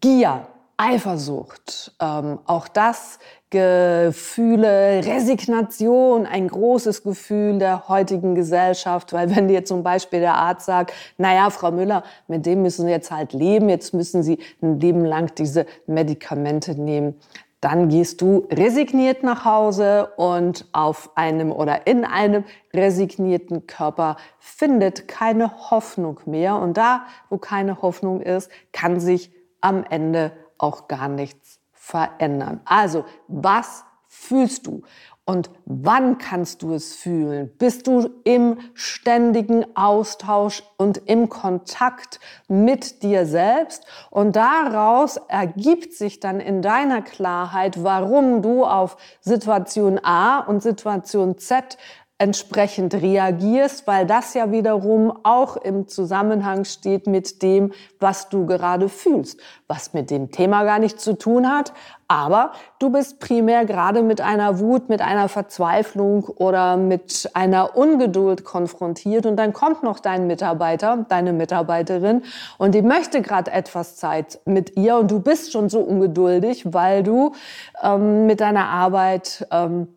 Gier, 0.00 0.46
Eifersucht, 0.76 1.92
ähm, 2.00 2.38
auch 2.46 2.68
das 2.68 3.18
Gefühle, 3.50 5.02
Resignation, 5.04 6.24
ein 6.24 6.46
großes 6.46 7.02
Gefühl 7.02 7.58
der 7.58 7.88
heutigen 7.88 8.36
Gesellschaft, 8.36 9.12
weil 9.12 9.34
wenn 9.34 9.48
dir 9.48 9.64
zum 9.64 9.82
Beispiel 9.82 10.20
der 10.20 10.34
Arzt 10.34 10.66
sagt, 10.66 10.92
naja, 11.16 11.50
Frau 11.50 11.72
Müller, 11.72 12.04
mit 12.28 12.46
dem 12.46 12.62
müssen 12.62 12.86
Sie 12.86 12.92
jetzt 12.92 13.10
halt 13.10 13.32
leben, 13.32 13.68
jetzt 13.68 13.92
müssen 13.92 14.22
Sie 14.22 14.38
ein 14.62 14.78
Leben 14.78 15.04
lang 15.04 15.34
diese 15.34 15.66
Medikamente 15.86 16.80
nehmen, 16.80 17.16
dann 17.60 17.88
gehst 17.88 18.20
du 18.20 18.46
resigniert 18.52 19.24
nach 19.24 19.44
Hause 19.44 20.12
und 20.16 20.66
auf 20.72 21.10
einem 21.16 21.50
oder 21.50 21.88
in 21.88 22.04
einem 22.04 22.44
resignierten 22.72 23.66
Körper 23.66 24.16
findet 24.38 25.08
keine 25.08 25.70
Hoffnung 25.70 26.20
mehr. 26.24 26.56
Und 26.56 26.76
da, 26.76 27.02
wo 27.30 27.38
keine 27.38 27.82
Hoffnung 27.82 28.20
ist, 28.20 28.48
kann 28.70 29.00
sich 29.00 29.32
am 29.60 29.84
Ende 29.84 30.32
auch 30.58 30.88
gar 30.88 31.08
nichts 31.08 31.60
verändern. 31.72 32.60
Also, 32.64 33.04
was 33.28 33.84
fühlst 34.06 34.66
du? 34.66 34.82
Und 35.24 35.50
wann 35.66 36.16
kannst 36.16 36.62
du 36.62 36.72
es 36.72 36.96
fühlen? 36.96 37.50
Bist 37.58 37.86
du 37.86 38.08
im 38.24 38.56
ständigen 38.72 39.76
Austausch 39.76 40.62
und 40.78 41.02
im 41.04 41.28
Kontakt 41.28 42.18
mit 42.48 43.02
dir 43.02 43.26
selbst? 43.26 43.84
Und 44.08 44.36
daraus 44.36 45.18
ergibt 45.28 45.92
sich 45.92 46.20
dann 46.20 46.40
in 46.40 46.62
deiner 46.62 47.02
Klarheit, 47.02 47.84
warum 47.84 48.40
du 48.40 48.64
auf 48.64 48.96
Situation 49.20 50.02
A 50.02 50.38
und 50.38 50.62
Situation 50.62 51.36
Z 51.36 51.76
entsprechend 52.18 52.94
reagierst, 52.94 53.86
weil 53.86 54.04
das 54.04 54.34
ja 54.34 54.50
wiederum 54.50 55.12
auch 55.22 55.56
im 55.56 55.86
Zusammenhang 55.86 56.64
steht 56.64 57.06
mit 57.06 57.42
dem, 57.42 57.72
was 58.00 58.28
du 58.28 58.44
gerade 58.44 58.88
fühlst, 58.88 59.38
was 59.68 59.94
mit 59.94 60.10
dem 60.10 60.32
Thema 60.32 60.64
gar 60.64 60.80
nichts 60.80 61.04
zu 61.04 61.16
tun 61.16 61.48
hat, 61.48 61.72
aber 62.10 62.52
du 62.78 62.88
bist 62.90 63.20
primär 63.20 63.66
gerade 63.66 64.02
mit 64.02 64.22
einer 64.22 64.58
Wut, 64.60 64.88
mit 64.88 65.02
einer 65.02 65.28
Verzweiflung 65.28 66.24
oder 66.24 66.78
mit 66.78 67.30
einer 67.34 67.76
Ungeduld 67.76 68.44
konfrontiert. 68.44 69.26
Und 69.26 69.36
dann 69.36 69.52
kommt 69.52 69.82
noch 69.82 70.00
dein 70.00 70.26
Mitarbeiter, 70.26 71.04
deine 71.06 71.34
Mitarbeiterin. 71.34 72.22
Und 72.56 72.74
die 72.74 72.80
möchte 72.80 73.20
gerade 73.20 73.50
etwas 73.50 73.96
Zeit 73.96 74.40
mit 74.46 74.74
ihr. 74.78 74.96
Und 74.96 75.10
du 75.10 75.20
bist 75.20 75.52
schon 75.52 75.68
so 75.68 75.80
ungeduldig, 75.80 76.72
weil 76.72 77.02
du 77.02 77.34
ähm, 77.82 78.24
mit 78.24 78.40
deiner 78.40 78.68
Arbeit 78.68 79.46
ähm, 79.50 79.88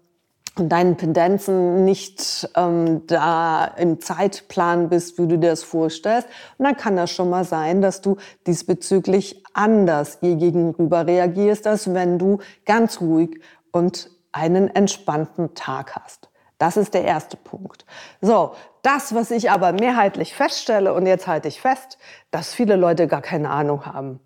und 0.58 0.70
deinen 0.70 0.98
Pendenzen 0.98 1.86
nicht 1.86 2.50
ähm, 2.56 3.08
da 3.08 3.66
im 3.66 4.02
Zeitplan 4.02 4.90
bist, 4.90 5.18
wie 5.18 5.28
du 5.28 5.38
dir 5.38 5.52
das 5.52 5.64
vorstellst. 5.64 6.28
Und 6.58 6.66
dann 6.66 6.76
kann 6.76 6.98
das 6.98 7.12
schon 7.12 7.30
mal 7.30 7.46
sein, 7.46 7.82
dass 7.82 8.02
du 8.02 8.18
diesbezüglich 8.48 9.44
anders 9.54 10.18
ihr 10.22 10.36
gegenüber 10.36 11.08
reagierst, 11.08 11.68
als 11.68 11.94
wenn 11.94 12.20
du 12.20 12.40
ganz 12.66 13.00
ruhig 13.00 13.42
und 13.72 14.12
einen 14.32 14.74
entspannten 14.74 15.56
Tag 15.56 15.96
hast. 15.96 16.30
Das 16.58 16.78
ist 16.78 16.94
der 16.94 17.06
erste 17.06 17.38
Punkt. 17.38 17.86
So, 18.22 18.54
das, 18.82 19.16
was 19.16 19.32
ich 19.32 19.50
aber 19.50 19.72
mehrheitlich 19.72 20.36
feststelle, 20.36 20.94
und 20.94 21.08
jetzt 21.08 21.28
halte 21.28 21.48
ich 21.48 21.62
fest, 21.62 21.98
dass 22.30 22.54
viele 22.54 22.76
Leute 22.76 23.08
gar 23.08 23.22
keine 23.22 23.50
Ahnung 23.50 23.86
haben, 23.86 24.20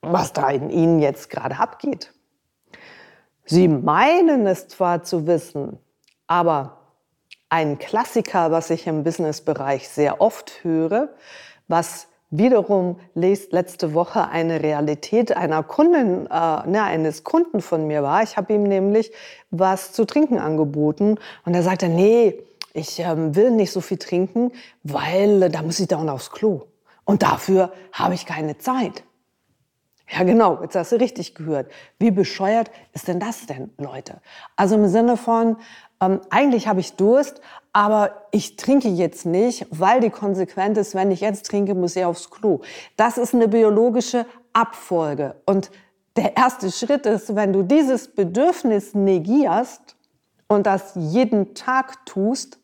was 0.00 0.32
da 0.32 0.48
in 0.48 0.70
ihnen 0.70 1.00
jetzt 1.00 1.30
gerade 1.30 1.58
abgeht. 1.58 2.12
Sie 3.50 3.66
meinen 3.66 4.46
es 4.46 4.68
zwar 4.68 5.02
zu 5.02 5.26
wissen, 5.26 5.80
aber 6.28 6.76
ein 7.48 7.80
Klassiker, 7.80 8.52
was 8.52 8.70
ich 8.70 8.86
im 8.86 9.02
Businessbereich 9.02 9.88
sehr 9.88 10.20
oft 10.20 10.62
höre, 10.62 11.08
was 11.66 12.06
wiederum 12.30 13.00
letzte 13.14 13.92
Woche 13.92 14.28
eine 14.28 14.62
Realität 14.62 15.36
einer 15.36 15.64
Kundin, 15.64 16.26
äh, 16.26 16.68
ne, 16.68 16.84
eines 16.84 17.24
Kunden 17.24 17.60
von 17.60 17.88
mir 17.88 18.04
war. 18.04 18.22
Ich 18.22 18.36
habe 18.36 18.52
ihm 18.52 18.62
nämlich 18.62 19.10
was 19.50 19.92
zu 19.92 20.04
trinken 20.04 20.38
angeboten 20.38 21.18
und 21.44 21.52
er 21.52 21.64
sagte, 21.64 21.88
nee, 21.88 22.38
ich 22.72 23.00
ähm, 23.00 23.34
will 23.34 23.50
nicht 23.50 23.72
so 23.72 23.80
viel 23.80 23.98
trinken, 23.98 24.52
weil 24.84 25.42
äh, 25.42 25.50
da 25.50 25.62
muss 25.62 25.80
ich 25.80 25.88
dauernd 25.88 26.10
aufs 26.10 26.30
Klo. 26.30 26.68
Und 27.04 27.24
dafür 27.24 27.72
habe 27.90 28.14
ich 28.14 28.26
keine 28.26 28.58
Zeit. 28.58 29.02
Ja, 30.12 30.24
genau, 30.24 30.60
jetzt 30.62 30.74
hast 30.74 30.90
du 30.92 30.96
richtig 30.96 31.34
gehört. 31.34 31.70
Wie 31.98 32.10
bescheuert 32.10 32.70
ist 32.92 33.06
denn 33.06 33.20
das 33.20 33.46
denn, 33.46 33.70
Leute? 33.78 34.20
Also 34.56 34.74
im 34.74 34.88
Sinne 34.88 35.16
von, 35.16 35.56
ähm, 36.00 36.20
eigentlich 36.30 36.66
habe 36.66 36.80
ich 36.80 36.94
Durst, 36.94 37.40
aber 37.72 38.10
ich 38.32 38.56
trinke 38.56 38.88
jetzt 38.88 39.24
nicht, 39.24 39.66
weil 39.70 40.00
die 40.00 40.10
Konsequenz 40.10 40.78
ist, 40.78 40.94
wenn 40.96 41.12
ich 41.12 41.20
jetzt 41.20 41.46
trinke, 41.46 41.76
muss 41.76 41.94
ich 41.94 42.04
aufs 42.04 42.30
Klo. 42.30 42.60
Das 42.96 43.18
ist 43.18 43.34
eine 43.34 43.46
biologische 43.46 44.26
Abfolge. 44.52 45.36
Und 45.46 45.70
der 46.16 46.36
erste 46.36 46.72
Schritt 46.72 47.06
ist, 47.06 47.36
wenn 47.36 47.52
du 47.52 47.62
dieses 47.62 48.08
Bedürfnis 48.08 48.94
negierst 48.94 49.94
und 50.48 50.66
das 50.66 50.92
jeden 50.96 51.54
Tag 51.54 52.04
tust, 52.04 52.58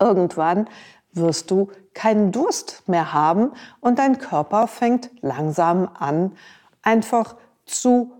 irgendwann 0.00 0.68
wirst 1.16 1.50
du 1.50 1.70
keinen 1.94 2.32
Durst 2.32 2.88
mehr 2.88 3.12
haben 3.12 3.52
und 3.80 3.98
dein 3.98 4.18
Körper 4.18 4.66
fängt 4.66 5.10
langsam 5.22 5.88
an, 5.98 6.36
einfach 6.82 7.36
zu 7.64 8.12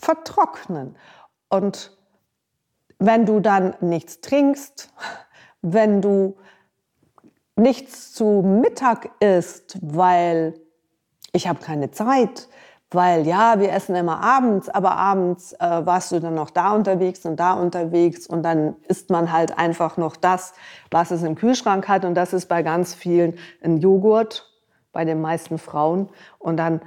vertrocknen. 0.00 0.96
Und 1.48 1.96
wenn 2.98 3.26
du 3.26 3.40
dann 3.40 3.74
nichts 3.80 4.20
trinkst, 4.20 4.92
wenn 5.62 6.00
du 6.00 6.36
nichts 7.56 8.12
zu 8.12 8.42
Mittag 8.42 9.10
isst, 9.20 9.78
weil 9.80 10.60
ich 11.32 11.48
habe 11.48 11.60
keine 11.60 11.90
Zeit, 11.90 12.48
weil 12.90 13.26
ja, 13.26 13.58
wir 13.58 13.72
essen 13.72 13.96
immer 13.96 14.22
abends, 14.22 14.68
aber 14.68 14.96
abends 14.96 15.52
äh, 15.54 15.58
warst 15.58 16.12
du 16.12 16.20
dann 16.20 16.34
noch 16.34 16.50
da 16.50 16.72
unterwegs 16.72 17.24
und 17.26 17.36
da 17.40 17.54
unterwegs 17.54 18.26
und 18.26 18.42
dann 18.42 18.76
isst 18.88 19.10
man 19.10 19.32
halt 19.32 19.58
einfach 19.58 19.96
noch 19.96 20.16
das, 20.16 20.54
was 20.90 21.10
es 21.10 21.22
im 21.22 21.34
Kühlschrank 21.34 21.88
hat 21.88 22.04
und 22.04 22.14
das 22.14 22.32
ist 22.32 22.46
bei 22.46 22.62
ganz 22.62 22.94
vielen 22.94 23.38
ein 23.62 23.78
Joghurt, 23.78 24.48
bei 24.92 25.04
den 25.04 25.20
meisten 25.20 25.58
Frauen 25.58 26.08
und 26.38 26.56
dann 26.56 26.80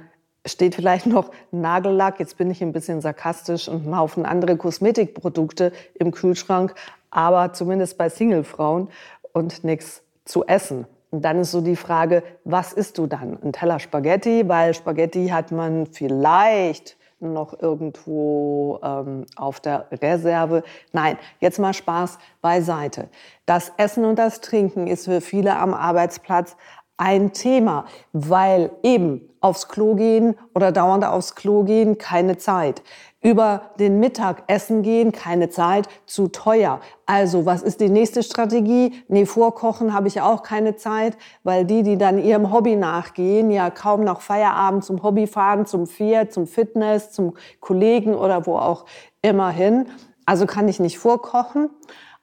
steht 0.46 0.74
vielleicht 0.74 1.06
noch 1.06 1.30
Nagellack, 1.50 2.18
jetzt 2.18 2.38
bin 2.38 2.50
ich 2.50 2.62
ein 2.62 2.72
bisschen 2.72 3.02
sarkastisch 3.02 3.68
und 3.68 3.86
ein 3.86 3.96
Haufen 3.96 4.24
andere 4.24 4.56
Kosmetikprodukte 4.56 5.72
im 5.94 6.12
Kühlschrank, 6.12 6.74
aber 7.10 7.52
zumindest 7.52 7.98
bei 7.98 8.08
Singlefrauen 8.08 8.88
und 9.32 9.64
nichts 9.64 10.02
zu 10.24 10.46
essen. 10.46 10.86
Und 11.10 11.24
dann 11.24 11.40
ist 11.40 11.50
so 11.50 11.60
die 11.60 11.76
Frage, 11.76 12.22
was 12.44 12.72
isst 12.72 12.98
du 12.98 13.06
dann? 13.06 13.38
Ein 13.42 13.52
Teller 13.52 13.80
Spaghetti, 13.80 14.48
weil 14.48 14.74
Spaghetti 14.74 15.28
hat 15.28 15.50
man 15.50 15.86
vielleicht 15.86 16.96
noch 17.18 17.60
irgendwo 17.60 18.80
ähm, 18.82 19.26
auf 19.36 19.60
der 19.60 19.86
Reserve. 19.90 20.62
Nein, 20.92 21.18
jetzt 21.40 21.58
mal 21.58 21.74
Spaß 21.74 22.18
beiseite. 22.40 23.08
Das 23.44 23.72
Essen 23.76 24.04
und 24.04 24.18
das 24.18 24.40
Trinken 24.40 24.86
ist 24.86 25.04
für 25.04 25.20
viele 25.20 25.56
am 25.56 25.74
Arbeitsplatz 25.74 26.56
ein 26.96 27.32
Thema, 27.32 27.86
weil 28.12 28.70
eben 28.82 29.22
aufs 29.40 29.68
Klo 29.68 29.94
gehen 29.94 30.36
oder 30.54 30.70
dauernd 30.70 31.04
aufs 31.04 31.34
Klo 31.34 31.64
gehen 31.64 31.96
keine 31.98 32.36
Zeit 32.36 32.82
über 33.22 33.70
den 33.78 34.00
Mittag 34.00 34.44
essen 34.46 34.82
gehen, 34.82 35.12
keine 35.12 35.50
Zeit, 35.50 35.88
zu 36.06 36.28
teuer. 36.28 36.80
Also, 37.04 37.44
was 37.44 37.62
ist 37.62 37.80
die 37.80 37.90
nächste 37.90 38.22
Strategie? 38.22 38.94
Nee, 39.08 39.26
vorkochen 39.26 39.92
habe 39.92 40.08
ich 40.08 40.20
auch 40.20 40.42
keine 40.42 40.76
Zeit, 40.76 41.18
weil 41.42 41.64
die, 41.64 41.82
die 41.82 41.98
dann 41.98 42.18
ihrem 42.18 42.52
Hobby 42.52 42.76
nachgehen, 42.76 43.50
ja 43.50 43.68
kaum 43.70 44.04
nach 44.04 44.22
Feierabend 44.22 44.84
zum 44.84 45.02
Hobby 45.02 45.26
fahren, 45.26 45.66
zum 45.66 45.86
Pferd, 45.86 46.32
zum 46.32 46.46
Fitness, 46.46 47.12
zum 47.12 47.34
Kollegen 47.60 48.14
oder 48.14 48.46
wo 48.46 48.56
auch 48.56 48.86
immer 49.20 49.50
hin. 49.50 49.86
Also 50.24 50.46
kann 50.46 50.68
ich 50.68 50.80
nicht 50.80 50.98
vorkochen. 50.98 51.70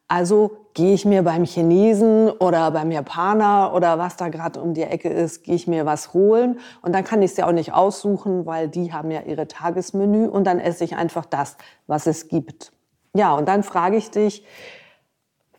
Also 0.07 0.57
gehe 0.73 0.93
ich 0.93 1.03
mir 1.03 1.23
beim 1.23 1.43
Chinesen 1.43 2.29
oder 2.29 2.71
beim 2.71 2.91
Japaner 2.91 3.73
oder 3.73 3.99
was 3.99 4.15
da 4.15 4.29
gerade 4.29 4.61
um 4.61 4.73
die 4.73 4.83
Ecke 4.83 5.09
ist, 5.09 5.43
gehe 5.43 5.55
ich 5.55 5.67
mir 5.67 5.85
was 5.85 6.13
holen 6.13 6.59
und 6.81 6.93
dann 6.93 7.03
kann 7.03 7.21
ich 7.21 7.31
es 7.31 7.37
ja 7.37 7.47
auch 7.47 7.51
nicht 7.51 7.73
aussuchen, 7.73 8.45
weil 8.45 8.69
die 8.69 8.93
haben 8.93 9.11
ja 9.11 9.21
ihre 9.21 9.47
Tagesmenü 9.47 10.27
und 10.27 10.45
dann 10.45 10.59
esse 10.59 10.85
ich 10.85 10.95
einfach 10.95 11.25
das, 11.25 11.57
was 11.87 12.07
es 12.07 12.29
gibt. 12.29 12.71
Ja, 13.13 13.33
und 13.33 13.47
dann 13.49 13.63
frage 13.63 13.97
ich 13.97 14.09
dich, 14.09 14.45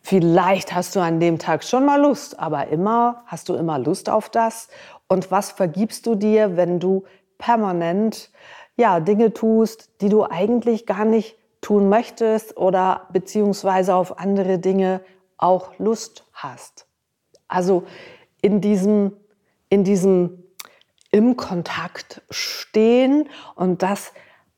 vielleicht 0.01 0.73
hast 0.73 0.95
du 0.95 0.99
an 0.99 1.19
dem 1.19 1.37
Tag 1.37 1.63
schon 1.63 1.85
mal 1.85 2.01
Lust, 2.01 2.39
aber 2.39 2.69
immer 2.69 3.23
hast 3.27 3.49
du 3.49 3.53
immer 3.53 3.77
Lust 3.77 4.09
auf 4.09 4.29
das 4.29 4.69
und 5.07 5.29
was 5.29 5.51
vergibst 5.51 6.07
du 6.07 6.15
dir, 6.15 6.57
wenn 6.57 6.79
du 6.79 7.03
permanent 7.37 8.31
ja, 8.77 8.99
Dinge 8.99 9.33
tust, 9.33 10.01
die 10.01 10.09
du 10.09 10.23
eigentlich 10.23 10.87
gar 10.87 11.05
nicht 11.05 11.35
tun 11.61 11.89
möchtest 11.89 12.57
oder 12.57 13.07
beziehungsweise 13.11 13.95
auf 13.95 14.19
andere 14.19 14.59
Dinge 14.59 15.01
auch 15.37 15.77
Lust 15.77 16.25
hast. 16.33 16.87
Also 17.47 17.83
in 18.41 18.61
diesem, 18.61 19.13
in 19.69 19.83
diesem 19.83 20.43
im 21.11 21.35
Kontakt 21.37 22.21
stehen 22.29 23.29
und 23.55 23.81
das 23.81 24.13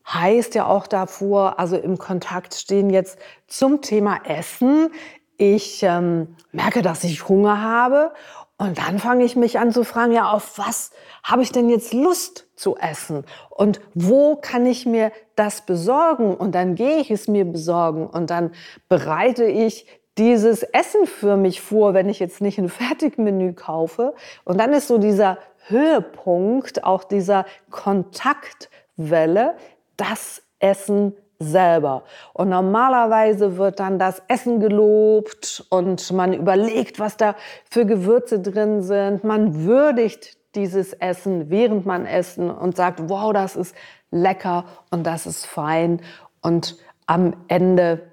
heißt 0.07 0.55
ja 0.55 0.65
auch 0.65 0.87
davor, 0.87 1.59
also 1.59 1.77
im 1.77 1.97
Kontakt 1.97 2.53
stehen 2.53 2.89
jetzt 2.89 3.17
zum 3.47 3.81
Thema 3.81 4.19
Essen. 4.25 4.91
Ich 5.37 5.81
ähm, 5.83 6.35
merke, 6.51 6.81
dass 6.81 7.03
ich 7.03 7.27
Hunger 7.27 7.61
habe 7.61 8.13
und 8.61 8.77
dann 8.77 8.99
fange 8.99 9.23
ich 9.23 9.35
mich 9.35 9.57
an 9.57 9.71
zu 9.71 9.83
fragen, 9.83 10.11
ja, 10.11 10.29
auf 10.29 10.59
was 10.59 10.91
habe 11.23 11.41
ich 11.41 11.51
denn 11.51 11.67
jetzt 11.67 11.95
Lust 11.95 12.47
zu 12.55 12.77
essen? 12.77 13.25
Und 13.49 13.81
wo 13.95 14.35
kann 14.35 14.67
ich 14.67 14.85
mir 14.85 15.11
das 15.35 15.65
besorgen? 15.65 16.35
Und 16.35 16.53
dann 16.53 16.75
gehe 16.75 16.97
ich 16.97 17.09
es 17.09 17.27
mir 17.27 17.43
besorgen 17.43 18.05
und 18.05 18.29
dann 18.29 18.51
bereite 18.87 19.45
ich 19.45 19.87
dieses 20.19 20.61
Essen 20.61 21.07
für 21.07 21.37
mich 21.37 21.59
vor, 21.59 21.95
wenn 21.95 22.07
ich 22.07 22.19
jetzt 22.19 22.39
nicht 22.39 22.59
ein 22.59 22.69
Fertigmenü 22.69 23.53
kaufe. 23.53 24.13
Und 24.43 24.59
dann 24.59 24.73
ist 24.73 24.89
so 24.89 24.99
dieser 24.99 25.39
Höhepunkt, 25.65 26.83
auch 26.83 27.03
dieser 27.03 27.45
Kontaktwelle, 27.71 29.55
das 29.97 30.43
Essen 30.59 31.15
selber. 31.41 32.03
Und 32.33 32.49
normalerweise 32.49 33.57
wird 33.57 33.79
dann 33.79 33.99
das 33.99 34.21
Essen 34.27 34.59
gelobt 34.59 35.65
und 35.69 36.11
man 36.13 36.33
überlegt, 36.33 36.99
was 36.99 37.17
da 37.17 37.35
für 37.69 37.85
Gewürze 37.85 38.39
drin 38.39 38.81
sind. 38.81 39.23
Man 39.23 39.65
würdigt 39.65 40.37
dieses 40.55 40.93
Essen, 40.93 41.49
während 41.49 41.85
man 41.85 42.05
essen 42.05 42.49
und 42.49 42.75
sagt, 42.75 43.09
wow, 43.09 43.33
das 43.33 43.55
ist 43.55 43.75
lecker 44.11 44.65
und 44.89 45.05
das 45.05 45.25
ist 45.25 45.45
fein. 45.45 46.01
Und 46.41 46.77
am 47.05 47.33
Ende 47.47 48.10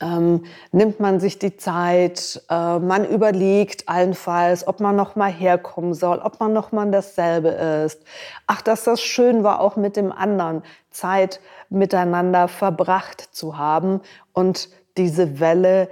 ähm, 0.00 0.44
nimmt 0.72 1.00
man 1.00 1.20
sich 1.20 1.38
die 1.38 1.56
Zeit, 1.56 2.42
äh, 2.48 2.78
man 2.78 3.04
überlegt 3.04 3.88
allenfalls, 3.88 4.66
ob 4.66 4.80
man 4.80 4.96
noch 4.96 5.16
mal 5.16 5.30
herkommen 5.30 5.94
soll, 5.94 6.18
ob 6.18 6.40
man 6.40 6.52
noch 6.52 6.72
mal 6.72 6.90
dasselbe 6.90 7.48
ist. 7.48 8.02
Ach, 8.46 8.62
dass 8.62 8.84
das 8.84 9.00
schön 9.00 9.44
war, 9.44 9.60
auch 9.60 9.76
mit 9.76 9.96
dem 9.96 10.12
anderen 10.12 10.62
Zeit 10.90 11.40
miteinander 11.68 12.48
verbracht 12.48 13.20
zu 13.32 13.58
haben. 13.58 14.00
Und 14.32 14.68
diese 14.96 15.40
Welle 15.40 15.88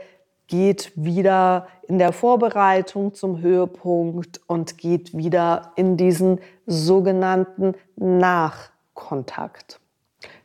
geht 0.49 0.93
wieder 0.97 1.69
in 1.87 1.99
der 1.99 2.13
Vorbereitung 2.13 3.15
zum 3.15 3.41
Höhepunkt 3.41 4.41
und 4.47 4.79
geht 4.79 5.17
wieder 5.17 5.73
in 5.77 5.97
diesen 5.97 6.41
sogenannten 6.67 7.75
Nachkontakt. 7.97 9.81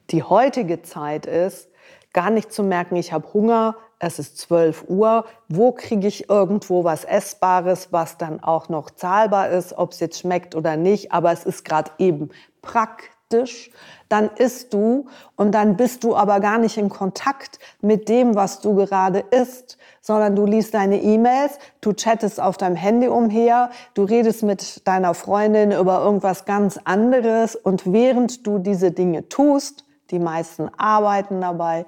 Die 0.09 0.23
heutige 0.23 0.81
Zeit 0.83 1.25
ist, 1.25 1.69
gar 2.13 2.29
nicht 2.29 2.53
zu 2.53 2.63
merken, 2.63 2.95
ich 2.95 3.11
habe 3.11 3.33
Hunger, 3.33 3.75
es 3.99 4.19
ist 4.19 4.37
12 4.37 4.85
Uhr, 4.87 5.25
wo 5.49 5.71
kriege 5.71 6.07
ich 6.07 6.29
irgendwo 6.29 6.83
was 6.83 7.05
Essbares, 7.05 7.89
was 7.91 8.17
dann 8.17 8.41
auch 8.43 8.69
noch 8.69 8.91
zahlbar 8.91 9.49
ist, 9.49 9.77
ob 9.77 9.91
es 9.91 9.99
jetzt 9.99 10.19
schmeckt 10.19 10.55
oder 10.55 10.77
nicht, 10.77 11.11
aber 11.11 11.31
es 11.31 11.43
ist 11.43 11.65
gerade 11.65 11.91
eben 11.97 12.29
praktisch, 12.61 13.71
dann 14.09 14.29
isst 14.37 14.73
du 14.73 15.07
und 15.35 15.53
dann 15.53 15.75
bist 15.75 16.03
du 16.03 16.15
aber 16.15 16.39
gar 16.39 16.59
nicht 16.59 16.77
in 16.77 16.89
Kontakt 16.89 17.57
mit 17.81 18.09
dem, 18.09 18.35
was 18.35 18.61
du 18.61 18.75
gerade 18.75 19.23
isst, 19.31 19.77
sondern 20.01 20.35
du 20.35 20.45
liest 20.45 20.73
deine 20.73 21.01
E-Mails, 21.01 21.57
du 21.81 21.93
chattest 21.93 22.39
auf 22.39 22.57
deinem 22.57 22.75
Handy 22.75 23.07
umher, 23.07 23.71
du 23.95 24.03
redest 24.03 24.43
mit 24.43 24.85
deiner 24.87 25.13
Freundin 25.13 25.71
über 25.71 26.03
irgendwas 26.03 26.45
ganz 26.45 26.79
anderes 26.83 27.55
und 27.55 27.91
während 27.91 28.45
du 28.45 28.59
diese 28.59 28.91
Dinge 28.91 29.29
tust, 29.29 29.85
die 30.11 30.19
meisten 30.19 30.69
arbeiten 30.77 31.41
dabei, 31.41 31.85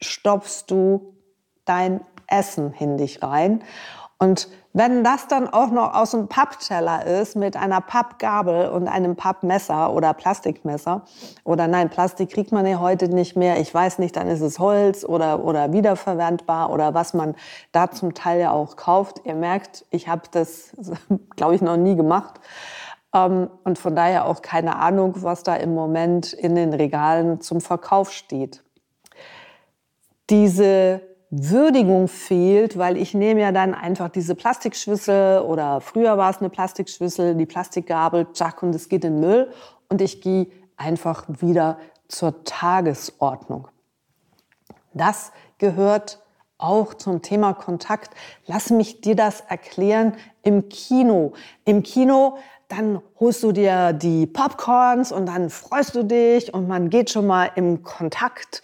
stopfst 0.00 0.64
du 0.68 1.14
dein 1.64 2.00
Essen 2.28 2.74
in 2.78 2.96
dich 2.96 3.22
rein. 3.22 3.62
Und 4.18 4.48
wenn 4.72 5.04
das 5.04 5.26
dann 5.26 5.48
auch 5.48 5.70
noch 5.70 5.94
aus 5.94 6.14
einem 6.14 6.28
Pappteller 6.28 7.06
ist 7.06 7.36
mit 7.36 7.56
einer 7.56 7.82
Pappgabel 7.82 8.68
und 8.68 8.88
einem 8.88 9.14
Pappmesser 9.14 9.92
oder 9.92 10.14
Plastikmesser 10.14 11.02
oder 11.44 11.66
nein, 11.66 11.90
Plastik 11.90 12.30
kriegt 12.30 12.52
man 12.52 12.66
ja 12.66 12.78
heute 12.80 13.08
nicht 13.08 13.36
mehr. 13.36 13.58
Ich 13.60 13.72
weiß 13.72 13.98
nicht, 13.98 14.16
dann 14.16 14.28
ist 14.28 14.40
es 14.40 14.58
Holz 14.58 15.04
oder, 15.04 15.44
oder 15.44 15.72
wiederverwendbar 15.72 16.70
oder 16.70 16.94
was 16.94 17.12
man 17.12 17.34
da 17.72 17.90
zum 17.90 18.14
Teil 18.14 18.40
ja 18.40 18.52
auch 18.52 18.76
kauft. 18.76 19.22
Ihr 19.24 19.34
merkt, 19.34 19.84
ich 19.90 20.08
habe 20.08 20.22
das, 20.30 20.72
glaube 21.36 21.54
ich, 21.54 21.60
noch 21.60 21.76
nie 21.76 21.96
gemacht. 21.96 22.40
Ähm, 23.16 23.48
und 23.64 23.78
von 23.78 23.96
daher 23.96 24.26
auch 24.26 24.42
keine 24.42 24.76
Ahnung, 24.76 25.14
was 25.22 25.42
da 25.42 25.56
im 25.56 25.74
Moment 25.74 26.32
in 26.32 26.54
den 26.54 26.72
Regalen 26.72 27.40
zum 27.40 27.60
Verkauf 27.60 28.12
steht. 28.12 28.62
Diese 30.28 31.00
Würdigung 31.30 32.08
fehlt, 32.08 32.78
weil 32.78 32.96
ich 32.96 33.14
nehme 33.14 33.40
ja 33.40 33.52
dann 33.52 33.74
einfach 33.74 34.08
diese 34.08 34.34
Plastikschüssel 34.34 35.40
oder 35.40 35.80
früher 35.80 36.18
war 36.18 36.30
es 36.30 36.38
eine 36.38 36.50
Plastikschüssel, 36.50 37.34
die 37.34 37.46
Plastikgabel, 37.46 38.32
zack, 38.32 38.62
und 38.62 38.74
es 38.74 38.88
geht 38.88 39.04
in 39.04 39.20
Müll 39.20 39.50
und 39.88 40.00
ich 40.00 40.20
gehe 40.20 40.48
einfach 40.76 41.24
wieder 41.28 41.78
zur 42.08 42.44
Tagesordnung. 42.44 43.68
Das 44.94 45.32
gehört 45.58 46.20
auch 46.58 46.94
zum 46.94 47.22
Thema 47.22 47.54
Kontakt. 47.54 48.14
Lass 48.46 48.70
mich 48.70 49.00
dir 49.00 49.16
das 49.16 49.42
erklären 49.42 50.16
im 50.42 50.68
Kino. 50.68 51.32
Im 51.64 51.82
Kino 51.82 52.38
dann 52.68 53.00
holst 53.20 53.44
du 53.44 53.52
dir 53.52 53.92
die 53.92 54.26
Popcorns 54.26 55.12
und 55.12 55.26
dann 55.26 55.50
freust 55.50 55.94
du 55.94 56.02
dich 56.02 56.52
und 56.52 56.66
man 56.66 56.90
geht 56.90 57.10
schon 57.10 57.26
mal 57.26 57.48
im 57.54 57.84
Kontakt 57.84 58.62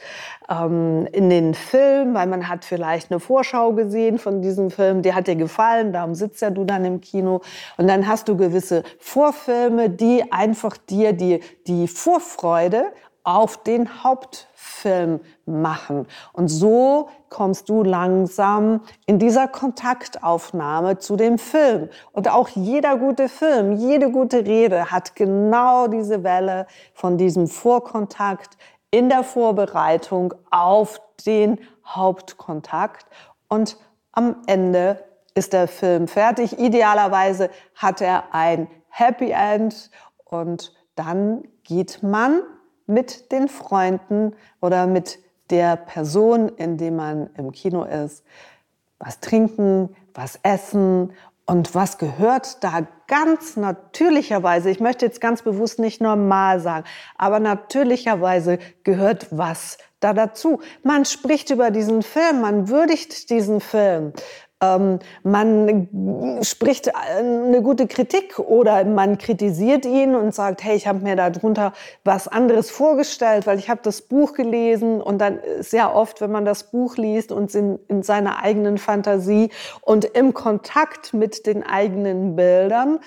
ähm, 0.51 1.07
in 1.13 1.31
den 1.31 1.55
Film, 1.55 2.15
weil 2.15 2.27
man 2.27 2.49
hat 2.49 2.65
vielleicht 2.65 3.13
eine 3.13 3.21
Vorschau 3.21 3.73
gesehen 3.73 4.19
von 4.19 4.43
diesem 4.43 4.71
Film, 4.71 5.03
der 5.03 5.15
hat 5.15 5.29
dir 5.29 5.37
gefallen, 5.37 5.93
darum 5.93 6.17
sitzt 6.17 6.43
ja 6.43 6.51
du 6.51 6.65
dann 6.65 6.85
im 6.85 7.01
Kino. 7.01 7.43
Und 7.77 7.87
dann 7.87 8.09
hast 8.09 8.29
du 8.29 8.37
gewisse 8.37 8.83
Vorfilme, 8.99 9.89
die 9.89 10.33
einfach 10.33 10.77
dir 10.77 11.13
die, 11.13 11.41
die 11.69 11.87
Vorfreude 11.87 12.87
auf 13.25 13.63
den 13.63 14.03
Hauptfilm 14.03 15.21
machen. 15.47 16.07
Und 16.33 16.49
so 16.49 17.09
kommst 17.29 17.69
du 17.69 17.83
langsam 17.83 18.81
in 19.07 19.19
dieser 19.19 19.49
Kontaktaufnahme 19.49 20.99
zu 20.99 21.17
dem 21.17 21.39
Film. 21.39 21.89
Und 22.13 22.29
auch 22.29 22.49
jeder 22.49 22.97
gute 22.97 23.29
Film, 23.29 23.73
jede 23.73 24.11
gute 24.11 24.45
Rede 24.45 24.91
hat 24.91 25.15
genau 25.15 25.87
diese 25.87 26.25
Welle 26.25 26.67
von 26.95 27.17
diesem 27.17 27.47
Vorkontakt 27.47 28.57
in 28.91 29.09
der 29.09 29.25
Vorbereitung 29.25 30.35
auf 30.51 31.01
den 31.25 31.59
Hauptkontakt. 31.87 33.07
Und 33.49 33.77
am 34.13 34.37
Ende 34.47 35.03
ist 35.35 35.53
der 35.53 35.69
Film 35.69 36.09
fertig. 36.09 36.59
Idealerweise 36.59 37.51
hat 37.75 38.01
er 38.01 38.35
ein 38.35 38.69
Happy 38.89 39.31
End 39.31 39.91
und 40.25 40.75
dann 40.95 41.45
geht 41.65 42.03
man 42.03 42.43
mit 42.93 43.33
den 43.33 43.49
Freunden 43.49 44.35
oder 44.61 44.87
mit 44.87 45.19
der 45.51 45.77
Person, 45.77 46.49
in 46.49 46.77
dem 46.77 46.97
man 46.97 47.31
im 47.37 47.53
Kino 47.53 47.85
ist, 47.85 48.25
was 48.99 49.21
trinken, 49.21 49.95
was 50.15 50.39
essen 50.43 51.13
und 51.47 51.75
was 51.75 51.99
gehört 51.99 52.63
da 52.63 52.87
ganz 53.09 53.57
natürlicherweise, 53.57 54.71
ich 54.71 54.81
möchte 54.81 55.05
jetzt 55.05 55.21
ganz 55.21 55.43
bewusst 55.43 55.79
nicht 55.79 56.01
normal 56.01 56.61
sagen, 56.61 56.87
aber 57.19 57.41
natürlicherweise 57.41 58.59
gehört 58.85 59.27
was 59.31 59.79
da 60.01 60.13
dazu. 60.13 60.61
Man 60.83 61.05
spricht 61.05 61.51
über 61.51 61.71
diesen 61.71 62.03
Film, 62.03 62.41
man 62.41 62.69
würdigt 62.69 63.31
diesen 63.31 63.61
Film. 63.61 64.13
Ähm, 64.63 65.01
man 65.25 66.39
spricht 66.43 66.95
eine 66.95 67.63
gute 67.63 67.89
Kritik 67.89 68.39
oder 68.39 68.85
man 68.85 69.19
kritisiert 69.19 69.85
ihn 69.85 70.15
und 70.15 70.35
sagt, 70.35 70.63
hey, 70.63 70.77
ich 70.77 70.87
habe 70.87 71.01
mir 71.01 71.17
darunter 71.17 71.73
was 72.05 72.29
anderes 72.29 72.71
vorgestellt, 72.71 73.47
weil 73.47 73.59
ich 73.59 73.69
habe 73.69 73.81
das 73.83 74.03
Buch 74.03 74.35
gelesen. 74.35 75.03
Und 75.03 75.19
dann 75.19 75.41
sehr 75.61 75.95
oft, 75.95 76.21
wenn 76.21 76.31
man 76.31 76.45
das 76.45 76.71
Buch 76.71 76.97
liest 76.97 77.33
und 77.33 77.55
in, 77.55 77.79
in 77.89 78.03
seiner 78.03 78.43
eigenen 78.43 78.79
Fantasie 78.79 79.51
und 79.81 80.05
im 80.05 80.33
Kontakt 80.33 81.13
mit 81.13 81.47
den 81.47 81.65
eigenen 81.65 82.37
Bildern. 82.37 83.01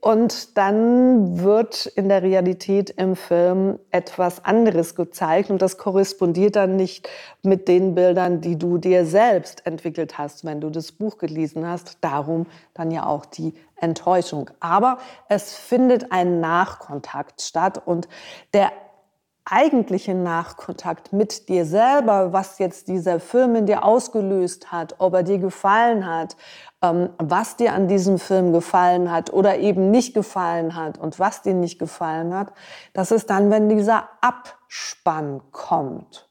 Und 0.00 0.56
dann 0.56 1.42
wird 1.42 1.86
in 1.86 2.08
der 2.08 2.22
Realität 2.22 2.90
im 2.90 3.14
Film 3.14 3.78
etwas 3.90 4.44
anderes 4.44 4.94
gezeigt. 4.94 5.50
Und 5.50 5.60
das 5.60 5.76
korrespondiert 5.76 6.56
dann 6.56 6.76
nicht 6.76 7.08
mit 7.42 7.68
den 7.68 7.94
Bildern, 7.94 8.40
die 8.40 8.56
du 8.56 8.78
dir 8.78 9.04
selbst 9.04 9.66
entwickelt 9.66 10.16
hast, 10.16 10.46
wenn 10.46 10.60
du 10.60 10.70
das 10.70 10.93
Buch 10.98 11.18
gelesen 11.18 11.66
hast. 11.66 11.98
Darum 12.00 12.46
dann 12.74 12.90
ja 12.90 13.06
auch 13.06 13.26
die 13.26 13.54
Enttäuschung. 13.76 14.50
Aber 14.60 14.98
es 15.28 15.54
findet 15.54 16.12
ein 16.12 16.40
Nachkontakt 16.40 17.42
statt 17.42 17.82
und 17.84 18.08
der 18.52 18.72
eigentliche 19.44 20.14
Nachkontakt 20.14 21.12
mit 21.12 21.48
dir 21.48 21.66
selber, 21.66 22.32
was 22.32 22.58
jetzt 22.58 22.88
dieser 22.88 23.20
Film 23.20 23.56
in 23.56 23.66
dir 23.66 23.84
ausgelöst 23.84 24.72
hat, 24.72 24.94
ob 24.98 25.14
er 25.14 25.22
dir 25.22 25.38
gefallen 25.38 26.06
hat, 26.06 26.36
ähm, 26.80 27.10
was 27.18 27.56
dir 27.56 27.74
an 27.74 27.86
diesem 27.86 28.18
Film 28.18 28.52
gefallen 28.52 29.10
hat 29.10 29.32
oder 29.32 29.58
eben 29.58 29.90
nicht 29.90 30.14
gefallen 30.14 30.74
hat 30.74 30.96
und 30.96 31.18
was 31.18 31.42
dir 31.42 31.54
nicht 31.54 31.78
gefallen 31.78 32.34
hat, 32.34 32.52
das 32.94 33.10
ist 33.10 33.28
dann, 33.28 33.50
wenn 33.50 33.68
dieser 33.68 34.08
Abspann 34.22 35.42
kommt. 35.52 36.26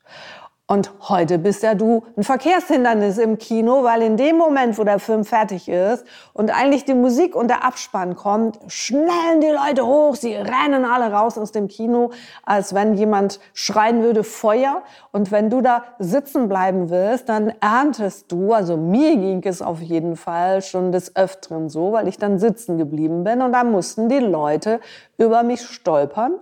Und 0.66 0.94
heute 1.10 1.40
bist 1.40 1.62
ja 1.62 1.76
du 1.76 2.06
ein 2.16 2.24
Verkehrshindernis 2.24 3.18
im 3.18 3.38
Kino, 3.38 3.84
weil 3.84 4.02
in 4.02 4.16
dem 4.16 4.38
Moment, 4.38 4.78
wo 4.78 4.86
der 4.86 5.00
Film 5.00 5.26
fertig 5.26 5.68
ist 5.68 6.06
und 6.32 6.52
eigentlich 6.52 6.86
die 6.86 6.94
Musik 6.94 7.36
und 7.36 7.50
der 7.50 7.66
Abspann 7.66 8.16
kommt, 8.16 8.60
schnellen 8.68 9.42
die 9.42 9.50
Leute 9.50 9.86
hoch, 9.86 10.16
sie 10.16 10.34
rennen 10.34 10.86
alle 10.86 11.12
raus 11.12 11.38
aus 11.38 11.52
dem 11.52 11.68
Kino, 11.68 12.12
als 12.44 12.74
wenn 12.74 12.94
jemand 12.94 13.42
schreien 13.54 14.04
würde 14.04 14.24
Feuer. 14.24 14.84
Und 15.12 15.34
wenn 15.34 15.50
du 15.50 15.60
da 15.60 15.84
sitzen 16.00 16.48
bleiben 16.48 16.90
willst, 16.90 17.28
dann 17.28 17.52
erntest 17.60 18.32
du, 18.32 18.54
also 18.54 18.78
mir 18.78 19.18
ging 19.18 19.44
es 19.44 19.62
auf 19.62 19.82
jeden 19.82 20.16
Fall 20.16 20.62
schon 20.62 20.94
des 20.94 21.14
Öfteren 21.18 21.68
so, 21.68 21.92
weil 21.92 22.08
ich 22.08 22.18
dann 22.18 22.40
sitzen 22.40 22.78
geblieben 22.78 23.26
bin 23.26 23.42
und 23.42 23.52
da 23.52 23.66
mussten 23.66 24.08
die 24.08 24.20
Leute 24.20 24.80
über 25.18 25.44
mich 25.44 25.62
stolpern. 25.62 26.40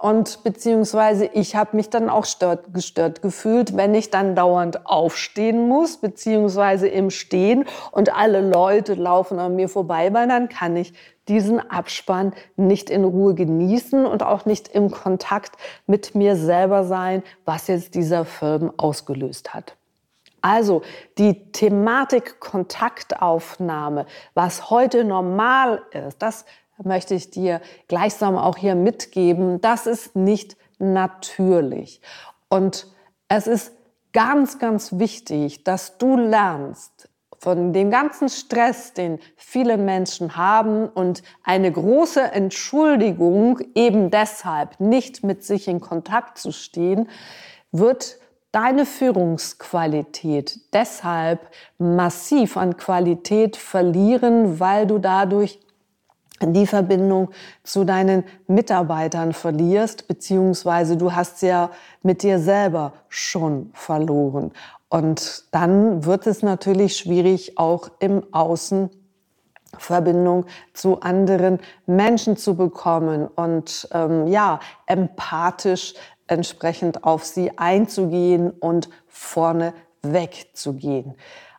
Und 0.00 0.42
beziehungsweise 0.42 1.26
ich 1.26 1.54
habe 1.54 1.76
mich 1.76 1.88
dann 1.88 2.10
auch 2.10 2.24
stört, 2.24 2.74
gestört 2.74 3.22
gefühlt, 3.22 3.76
wenn 3.76 3.94
ich 3.94 4.10
dann 4.10 4.34
dauernd 4.34 4.86
aufstehen 4.86 5.68
muss, 5.68 5.98
beziehungsweise 5.98 6.88
im 6.88 7.10
Stehen 7.10 7.64
und 7.92 8.14
alle 8.14 8.40
Leute 8.40 8.94
laufen 8.94 9.38
an 9.38 9.56
mir 9.56 9.68
vorbei, 9.68 10.12
weil 10.12 10.28
dann 10.28 10.48
kann 10.48 10.76
ich 10.76 10.92
diesen 11.28 11.58
Abspann 11.70 12.34
nicht 12.56 12.90
in 12.90 13.04
Ruhe 13.04 13.34
genießen 13.34 14.04
und 14.04 14.22
auch 14.22 14.44
nicht 14.44 14.68
im 14.68 14.90
Kontakt 14.90 15.52
mit 15.86 16.14
mir 16.14 16.36
selber 16.36 16.84
sein, 16.84 17.22
was 17.44 17.68
jetzt 17.68 17.94
dieser 17.94 18.24
Film 18.24 18.72
ausgelöst 18.76 19.54
hat. 19.54 19.76
Also 20.42 20.82
die 21.16 21.50
Thematik 21.52 22.38
Kontaktaufnahme, 22.40 24.04
was 24.34 24.68
heute 24.68 25.04
normal 25.04 25.80
ist, 25.92 26.20
das 26.20 26.44
möchte 26.82 27.14
ich 27.14 27.30
dir 27.30 27.60
gleichsam 27.88 28.36
auch 28.36 28.56
hier 28.56 28.74
mitgeben, 28.74 29.60
das 29.60 29.86
ist 29.86 30.16
nicht 30.16 30.56
natürlich. 30.78 32.00
Und 32.48 32.88
es 33.28 33.46
ist 33.46 33.72
ganz, 34.12 34.58
ganz 34.58 34.98
wichtig, 34.98 35.64
dass 35.64 35.98
du 35.98 36.16
lernst, 36.16 37.08
von 37.44 37.74
dem 37.74 37.90
ganzen 37.90 38.30
Stress, 38.30 38.94
den 38.94 39.18
viele 39.36 39.76
Menschen 39.76 40.34
haben 40.34 40.88
und 40.88 41.22
eine 41.42 41.70
große 41.70 42.22
Entschuldigung 42.22 43.58
eben 43.74 44.10
deshalb 44.10 44.80
nicht 44.80 45.22
mit 45.24 45.44
sich 45.44 45.68
in 45.68 45.78
Kontakt 45.78 46.38
zu 46.38 46.52
stehen, 46.52 47.06
wird 47.70 48.16
deine 48.50 48.86
Führungsqualität 48.86 50.58
deshalb 50.72 51.40
massiv 51.76 52.56
an 52.56 52.78
Qualität 52.78 53.58
verlieren, 53.58 54.58
weil 54.58 54.86
du 54.86 54.98
dadurch 54.98 55.60
die 56.40 56.66
Verbindung 56.66 57.30
zu 57.62 57.84
deinen 57.84 58.24
Mitarbeitern 58.46 59.32
verlierst, 59.32 60.08
beziehungsweise 60.08 60.96
du 60.96 61.12
hast 61.12 61.38
sie 61.40 61.48
ja 61.48 61.70
mit 62.02 62.22
dir 62.22 62.38
selber 62.38 62.92
schon 63.08 63.70
verloren. 63.72 64.52
Und 64.88 65.44
dann 65.52 66.04
wird 66.04 66.26
es 66.26 66.42
natürlich 66.42 66.96
schwierig, 66.96 67.56
auch 67.58 67.88
im 67.98 68.22
Außen 68.32 68.90
Verbindung 69.78 70.46
zu 70.72 71.00
anderen 71.00 71.58
Menschen 71.86 72.36
zu 72.36 72.54
bekommen 72.56 73.26
und 73.26 73.88
ähm, 73.92 74.28
ja, 74.28 74.60
empathisch 74.86 75.94
entsprechend 76.26 77.04
auf 77.04 77.24
sie 77.24 77.58
einzugehen 77.58 78.50
und 78.50 78.88
vorne 79.08 79.74
wegzugehen. 80.02 81.16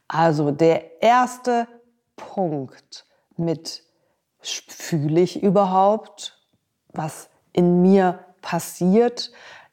Also 0.08 0.52
der 0.52 1.02
erste 1.02 1.68
Punkt 2.16 3.06
mit 3.38 3.84
fühle 4.48 5.22
ich 5.22 5.42
überhaupt, 5.44 6.38
was 6.94 7.30
in 7.54 7.82
mir 7.82 8.20
passiert. 8.42 9.32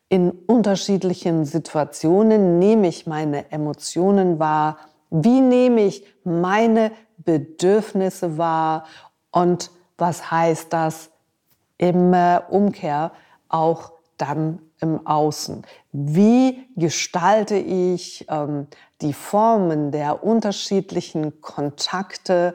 In 0.08 0.30
unterschiedlichen 0.30 1.44
Situationen 1.44 2.58
nehme 2.58 2.88
ich 2.88 3.06
meine 3.06 3.50
Emotionen 3.50 4.38
wahr. 4.38 4.78
Wie 5.11 5.40
nehme 5.40 5.82
ich 5.82 6.04
meine 6.24 6.92
Bedürfnisse 7.18 8.38
wahr? 8.38 8.85
Und 9.30 9.70
was 9.98 10.30
heißt 10.30 10.72
das 10.72 11.11
im 11.78 12.12
äh, 12.12 12.40
Umkehr 12.48 13.12
auch 13.48 13.92
dann 14.16 14.61
im 14.80 15.06
Außen? 15.06 15.64
Wie 15.92 16.68
gestalte 16.76 17.56
ich 17.56 18.26
ähm, 18.28 18.66
die 19.00 19.12
Formen 19.12 19.90
der 19.90 20.22
unterschiedlichen 20.24 21.40
Kontakte? 21.40 22.54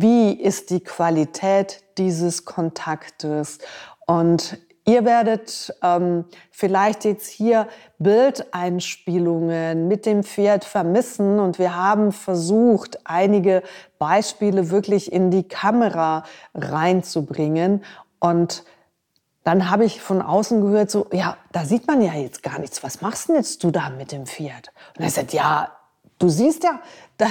Wie 0.00 0.32
ist 0.32 0.70
die 0.70 0.80
Qualität 0.80 1.84
dieses 1.98 2.46
Kontaktes. 2.46 3.58
Und 4.06 4.56
ihr 4.86 5.04
werdet 5.04 5.74
ähm, 5.82 6.24
vielleicht 6.50 7.04
jetzt 7.04 7.28
hier 7.28 7.68
Bildeinspielungen 7.98 9.88
mit 9.88 10.06
dem 10.06 10.22
Pferd 10.22 10.64
vermissen. 10.64 11.38
Und 11.38 11.58
wir 11.58 11.76
haben 11.76 12.12
versucht, 12.12 13.00
einige 13.04 13.62
Beispiele 13.98 14.70
wirklich 14.70 15.12
in 15.12 15.30
die 15.30 15.46
Kamera 15.46 16.24
reinzubringen. 16.54 17.84
Und 18.18 18.64
dann 19.44 19.68
habe 19.68 19.84
ich 19.84 20.00
von 20.00 20.22
außen 20.22 20.62
gehört, 20.62 20.90
so, 20.90 21.06
ja, 21.12 21.36
da 21.52 21.66
sieht 21.66 21.86
man 21.86 22.00
ja 22.00 22.14
jetzt 22.14 22.42
gar 22.42 22.58
nichts. 22.58 22.82
Was 22.82 23.02
machst 23.02 23.28
denn 23.28 23.36
jetzt 23.36 23.62
du 23.62 23.70
da 23.70 23.90
mit 23.90 24.10
dem 24.10 24.24
Pferd? 24.24 24.72
Und 24.96 25.04
er 25.04 25.10
sagt, 25.10 25.34
ja, 25.34 25.68
Du 26.22 26.28
siehst 26.28 26.62
ja, 26.62 26.78
da, 27.16 27.26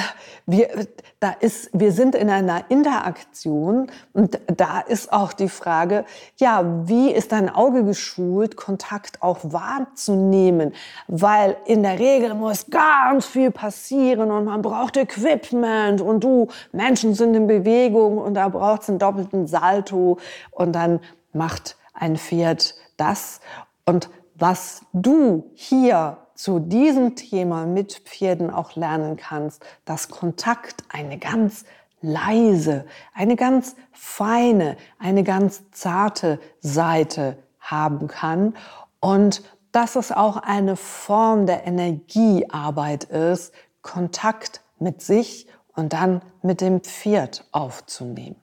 wir, 0.45 0.85
da 1.21 1.31
ist, 1.39 1.69
wir 1.71 1.93
sind 1.93 2.13
in 2.13 2.29
einer 2.29 2.69
Interaktion 2.69 3.89
und 4.11 4.37
da 4.47 4.81
ist 4.81 5.13
auch 5.13 5.31
die 5.31 5.47
Frage, 5.47 6.03
ja, 6.35 6.65
wie 6.89 7.09
ist 7.09 7.31
dein 7.31 7.49
Auge 7.49 7.85
geschult, 7.85 8.57
Kontakt 8.57 9.23
auch 9.23 9.39
wahrzunehmen? 9.43 10.73
Weil 11.07 11.55
in 11.67 11.83
der 11.83 11.99
Regel 11.99 12.33
muss 12.33 12.65
ganz 12.69 13.25
viel 13.25 13.49
passieren 13.49 14.29
und 14.29 14.43
man 14.43 14.61
braucht 14.61 14.97
Equipment 14.97 16.01
und 16.01 16.25
du, 16.25 16.49
Menschen 16.73 17.13
sind 17.13 17.33
in 17.33 17.47
Bewegung 17.47 18.17
und 18.17 18.33
da 18.33 18.49
braucht 18.49 18.81
es 18.81 18.89
einen 18.89 18.99
doppelten 18.99 19.47
Salto 19.47 20.17
und 20.51 20.73
dann 20.73 20.99
macht 21.31 21.77
ein 21.93 22.17
Pferd 22.17 22.75
das 22.97 23.39
und 23.85 24.09
was 24.35 24.81
du 24.91 25.49
hier 25.53 26.17
zu 26.41 26.57
diesem 26.57 27.15
Thema 27.15 27.67
mit 27.67 28.01
Pferden 28.05 28.49
auch 28.49 28.75
lernen 28.75 29.15
kannst, 29.15 29.63
dass 29.85 30.09
Kontakt 30.09 30.83
eine 30.89 31.19
ganz 31.19 31.65
leise, 32.01 32.85
eine 33.13 33.35
ganz 33.35 33.75
feine, 33.91 34.75
eine 34.97 35.23
ganz 35.23 35.69
zarte 35.69 36.39
Seite 36.59 37.37
haben 37.59 38.07
kann 38.07 38.55
und 38.99 39.43
dass 39.71 39.95
es 39.95 40.11
auch 40.11 40.37
eine 40.37 40.77
Form 40.77 41.45
der 41.45 41.67
Energiearbeit 41.67 43.03
ist, 43.03 43.53
Kontakt 43.83 44.61
mit 44.79 45.03
sich 45.03 45.45
und 45.75 45.93
dann 45.93 46.23
mit 46.41 46.59
dem 46.59 46.81
Pferd 46.81 47.45
aufzunehmen. 47.51 48.35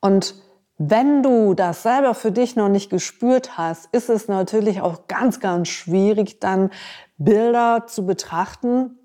Und 0.00 0.36
wenn 0.78 1.22
du 1.22 1.54
das 1.54 1.82
selber 1.82 2.14
für 2.14 2.32
dich 2.32 2.54
noch 2.54 2.68
nicht 2.68 2.90
gespürt 2.90 3.56
hast, 3.56 3.86
ist 3.92 4.10
es 4.10 4.28
natürlich 4.28 4.82
auch 4.82 5.06
ganz, 5.06 5.40
ganz 5.40 5.68
schwierig, 5.68 6.38
dann 6.38 6.70
Bilder 7.18 7.84
zu 7.86 8.04
betrachten, 8.06 8.98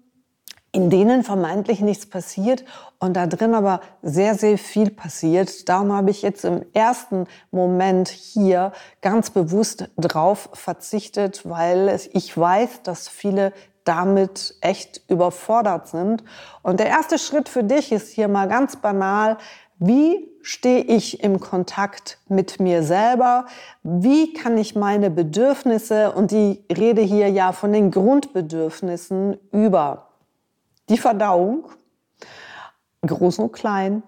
in 0.74 0.90
denen 0.90 1.24
vermeintlich 1.24 1.82
nichts 1.82 2.06
passiert 2.06 2.64
und 3.00 3.16
da 3.16 3.28
drin 3.28 3.54
aber 3.54 3.82
sehr, 4.02 4.36
sehr 4.36 4.58
viel 4.58 4.90
passiert. 4.90 5.68
Darum 5.68 5.92
habe 5.92 6.12
ich 6.12 6.22
jetzt 6.22 6.46
im 6.46 6.66
ersten 6.74 7.28
Moment 7.52 8.08
hier 8.08 8.72
ganz 9.02 9.32
bewusst 9.32 9.90
drauf 9.98 10.50
verzichtet, 10.54 11.48
weil 11.50 12.00
ich 12.14 12.38
weiß, 12.38 12.84
dass 12.84 13.10
viele 13.10 13.52
damit 13.84 14.56
echt 14.62 15.02
überfordert 15.10 15.88
sind. 15.88 16.24
Und 16.62 16.80
der 16.80 16.88
erste 16.88 17.18
Schritt 17.18 17.50
für 17.50 17.64
dich 17.64 17.92
ist 17.92 18.10
hier 18.10 18.28
mal 18.28 18.48
ganz 18.48 18.78
banal, 18.78 19.38
wie 19.80 20.31
stehe 20.42 20.82
ich 20.84 21.24
im 21.24 21.40
Kontakt 21.40 22.20
mit 22.28 22.60
mir 22.60 22.84
selber? 22.84 23.46
Wie 23.84 24.34
kann 24.34 24.58
ich 24.58 24.76
meine 24.76 25.10
Bedürfnisse, 25.10 26.12
und 26.12 26.32
die 26.32 26.64
rede 26.76 27.02
hier 27.02 27.30
ja 27.30 27.52
von 27.52 27.74
den 27.74 27.92
Grundbedürfnissen 27.92 29.38
über 29.52 30.08
die 30.90 30.98
Verdauung, 30.98 31.66
groß 33.06 33.40
und 33.40 33.54
klein, 33.54 34.04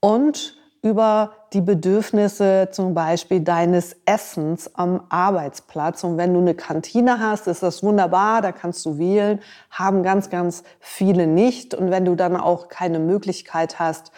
und 0.00 0.56
über 0.82 1.32
die 1.52 1.60
Bedürfnisse 1.60 2.68
zum 2.70 2.94
Beispiel 2.94 3.40
deines 3.40 3.96
Essens 4.04 4.72
am 4.74 5.02
Arbeitsplatz. 5.08 6.04
Und 6.04 6.16
wenn 6.16 6.32
du 6.32 6.40
eine 6.40 6.54
Kantine 6.54 7.18
hast, 7.18 7.48
ist 7.48 7.62
das 7.62 7.82
wunderbar, 7.82 8.40
da 8.40 8.52
kannst 8.52 8.86
du 8.86 8.98
wählen, 8.98 9.40
haben 9.70 10.04
ganz, 10.04 10.30
ganz 10.30 10.62
viele 10.78 11.26
nicht. 11.26 11.74
Und 11.74 11.90
wenn 11.90 12.04
du 12.04 12.14
dann 12.14 12.36
auch 12.36 12.68
keine 12.68 13.00
Möglichkeit 13.00 13.80
hast, 13.80 14.12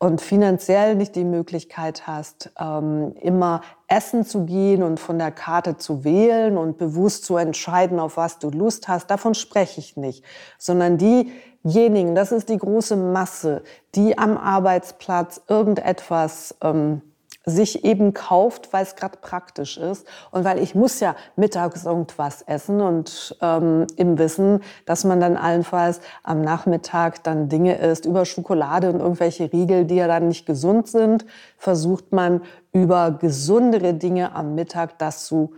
und 0.00 0.22
finanziell 0.22 0.94
nicht 0.94 1.14
die 1.14 1.24
Möglichkeit 1.24 2.06
hast, 2.06 2.50
ähm, 2.58 3.14
immer 3.20 3.60
essen 3.86 4.24
zu 4.24 4.46
gehen 4.46 4.82
und 4.82 4.98
von 4.98 5.18
der 5.18 5.30
Karte 5.30 5.76
zu 5.76 6.04
wählen 6.04 6.56
und 6.56 6.78
bewusst 6.78 7.26
zu 7.26 7.36
entscheiden, 7.36 8.00
auf 8.00 8.16
was 8.16 8.38
du 8.38 8.50
Lust 8.50 8.88
hast, 8.88 9.10
davon 9.10 9.34
spreche 9.34 9.78
ich 9.78 9.98
nicht, 9.98 10.24
sondern 10.56 10.96
diejenigen, 10.96 12.14
das 12.14 12.32
ist 12.32 12.48
die 12.48 12.56
große 12.56 12.96
Masse, 12.96 13.62
die 13.94 14.16
am 14.16 14.38
Arbeitsplatz 14.38 15.42
irgendetwas 15.48 16.56
ähm, 16.62 17.02
sich 17.46 17.84
eben 17.84 18.12
kauft, 18.12 18.72
weil 18.72 18.82
es 18.82 18.96
gerade 18.96 19.18
praktisch 19.20 19.78
ist 19.78 20.06
und 20.30 20.44
weil 20.44 20.58
ich 20.58 20.74
muss 20.74 21.00
ja 21.00 21.16
mittags 21.36 21.86
irgendwas 21.86 22.42
essen 22.42 22.80
und 22.80 23.36
ähm, 23.40 23.86
im 23.96 24.18
Wissen, 24.18 24.60
dass 24.84 25.04
man 25.04 25.20
dann 25.20 25.36
allenfalls 25.36 26.00
am 26.22 26.42
Nachmittag 26.42 27.24
dann 27.24 27.48
Dinge 27.48 27.78
isst 27.78 28.04
über 28.04 28.26
Schokolade 28.26 28.90
und 28.90 29.00
irgendwelche 29.00 29.50
Riegel, 29.52 29.86
die 29.86 29.96
ja 29.96 30.06
dann 30.06 30.28
nicht 30.28 30.44
gesund 30.44 30.88
sind, 30.88 31.24
versucht 31.56 32.12
man 32.12 32.42
über 32.72 33.12
gesundere 33.12 33.94
Dinge 33.94 34.34
am 34.34 34.54
Mittag 34.54 34.98
das 34.98 35.24
zu 35.24 35.52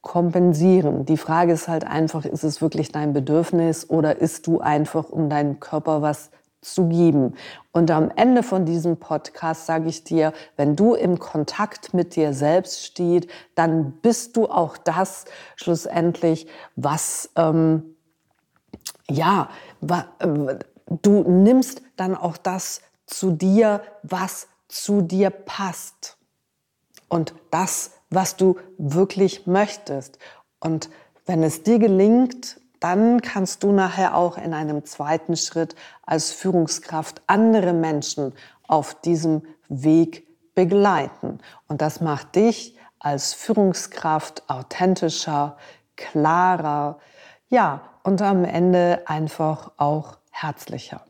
kompensieren. 0.00 1.04
Die 1.06 1.16
Frage 1.16 1.52
ist 1.52 1.68
halt 1.68 1.84
einfach, 1.84 2.24
ist 2.24 2.44
es 2.44 2.60
wirklich 2.60 2.92
dein 2.92 3.12
Bedürfnis 3.12 3.88
oder 3.88 4.16
isst 4.16 4.46
du 4.46 4.60
einfach, 4.60 5.08
um 5.10 5.28
deinem 5.28 5.60
Körper 5.60 6.02
was 6.02 6.30
zu 6.74 6.88
geben. 6.88 7.34
Und 7.72 7.90
am 7.90 8.10
Ende 8.14 8.42
von 8.42 8.64
diesem 8.64 8.98
Podcast 8.98 9.66
sage 9.66 9.88
ich 9.88 10.04
dir, 10.04 10.32
wenn 10.56 10.76
du 10.76 10.94
im 10.94 11.18
Kontakt 11.18 11.94
mit 11.94 12.16
dir 12.16 12.32
selbst 12.32 12.84
stehst, 12.84 13.28
dann 13.54 13.92
bist 14.02 14.36
du 14.36 14.46
auch 14.46 14.76
das 14.76 15.24
schlussendlich, 15.56 16.46
was, 16.76 17.30
ähm, 17.36 17.96
ja, 19.08 19.48
wa, 19.80 20.06
äh, 20.18 20.58
du 21.02 21.22
nimmst 21.22 21.82
dann 21.96 22.14
auch 22.14 22.36
das 22.36 22.82
zu 23.06 23.30
dir, 23.30 23.82
was 24.02 24.48
zu 24.68 25.00
dir 25.02 25.30
passt. 25.30 26.16
Und 27.08 27.34
das, 27.50 27.92
was 28.10 28.36
du 28.36 28.56
wirklich 28.76 29.46
möchtest. 29.46 30.18
Und 30.60 30.90
wenn 31.26 31.42
es 31.42 31.62
dir 31.62 31.78
gelingt, 31.78 32.60
dann 32.80 33.20
kannst 33.20 33.62
du 33.62 33.72
nachher 33.72 34.16
auch 34.16 34.38
in 34.38 34.54
einem 34.54 34.84
zweiten 34.84 35.36
Schritt 35.36 35.74
als 36.06 36.30
Führungskraft 36.30 37.22
andere 37.26 37.72
Menschen 37.72 38.34
auf 38.66 38.94
diesem 39.00 39.42
Weg 39.68 40.26
begleiten. 40.54 41.38
Und 41.66 41.82
das 41.82 42.00
macht 42.00 42.36
dich 42.36 42.76
als 42.98 43.34
Führungskraft 43.34 44.48
authentischer, 44.48 45.56
klarer, 45.96 46.98
ja, 47.48 47.82
und 48.02 48.22
am 48.22 48.44
Ende 48.44 49.02
einfach 49.06 49.72
auch 49.76 50.18
herzlicher. 50.30 51.02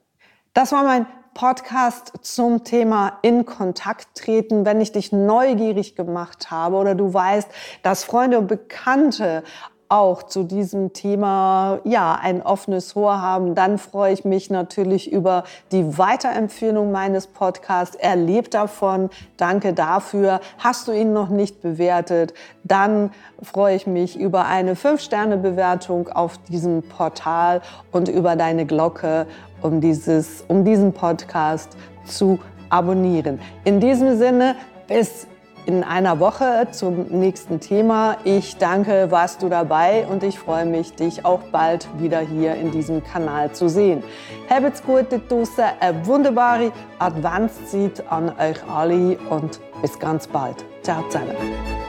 Das 0.55 0.73
war 0.73 0.85
mein 0.85 1.07
Podcast 1.35 2.13
zum 2.23 2.65
Thema 2.65 3.19
in 3.23 3.47
Kontakt 3.47 4.17
treten. 4.17 4.67
Wenn 4.67 4.81
ich 4.81 4.91
dich 4.91 5.13
neugierig 5.13 5.95
gemacht 5.95 6.51
habe 6.51 6.77
oder 6.77 6.97
du 6.97 7.15
weißt, 7.15 7.49
dass 7.85 8.03
Freunde 8.03 8.39
und 8.39 8.49
Bekannte 8.49 9.45
auch 9.89 10.23
zu 10.23 10.43
diesem 10.43 10.93
Thema 10.93 11.81
ja 11.85 12.19
ein 12.21 12.43
offenes 12.43 12.95
Ohr 12.95 13.23
haben, 13.23 13.55
dann 13.55 13.79
freue 13.79 14.13
ich 14.13 14.25
mich 14.25 14.51
natürlich 14.51 15.11
über 15.11 15.45
die 15.73 15.97
Weiterempfehlung 15.97 16.93
meines 16.93 17.27
Podcasts. 17.27 17.97
Erlebt 17.97 18.55
davon. 18.55 19.09
Danke 19.37 19.73
dafür. 19.73 20.41
Hast 20.59 20.89
du 20.89 20.93
ihn 20.93 21.13
noch 21.13 21.31
nicht 21.31 21.63
bewertet? 21.63 22.35
Dann 22.65 23.13
freue 23.43 23.77
ich 23.77 23.87
mich 23.87 24.19
über 24.19 24.47
eine 24.47 24.75
5-Sterne-Bewertung 24.75 26.09
auf 26.09 26.37
diesem 26.49 26.83
Portal 26.83 27.63
und 27.91 28.09
über 28.09 28.37
deine 28.37 28.67
Glocke, 28.67 29.27
um 29.63 29.81
dieses, 29.81 30.45
um 30.49 30.65
diesen 30.65 30.93
Podcast 30.93 31.77
zu 32.05 32.39
abonnieren. 32.69 33.41
In 33.65 33.81
diesem 33.81 34.19
Sinne, 34.19 34.57
bis 34.87 35.27
in 35.67 35.85
einer 35.85 36.21
Woche 36.21 36.69
zum 36.71 37.07
nächsten 37.09 37.61
Thema. 37.61 38.17
Ich 38.25 38.57
danke, 38.57 39.11
warst 39.11 39.43
du 39.43 39.49
dabei 39.49 40.07
und 40.09 40.23
ich 40.23 40.39
freue 40.39 40.67
mich, 40.67 40.95
dich 40.95 41.25
auch 41.25 41.41
bald 41.53 41.89
wieder 41.99 42.21
hier 42.21 42.55
in 42.55 42.71
diesem 42.71 43.03
Kanal 43.05 43.53
zu 43.53 43.69
sehen. 43.69 44.03
Habt's 44.49 44.83
gut, 44.83 45.07
draußen, 45.29 45.65
eine 45.81 46.07
wunderbare 46.07 46.73
Adventszeit 46.99 48.05
an 48.11 48.33
euch 48.39 48.59
alle 48.69 49.19
und 49.31 49.61
bis 49.83 49.99
ganz 49.99 50.27
bald. 50.27 50.65
Ciao 50.83 51.03
zusammen. 51.09 51.88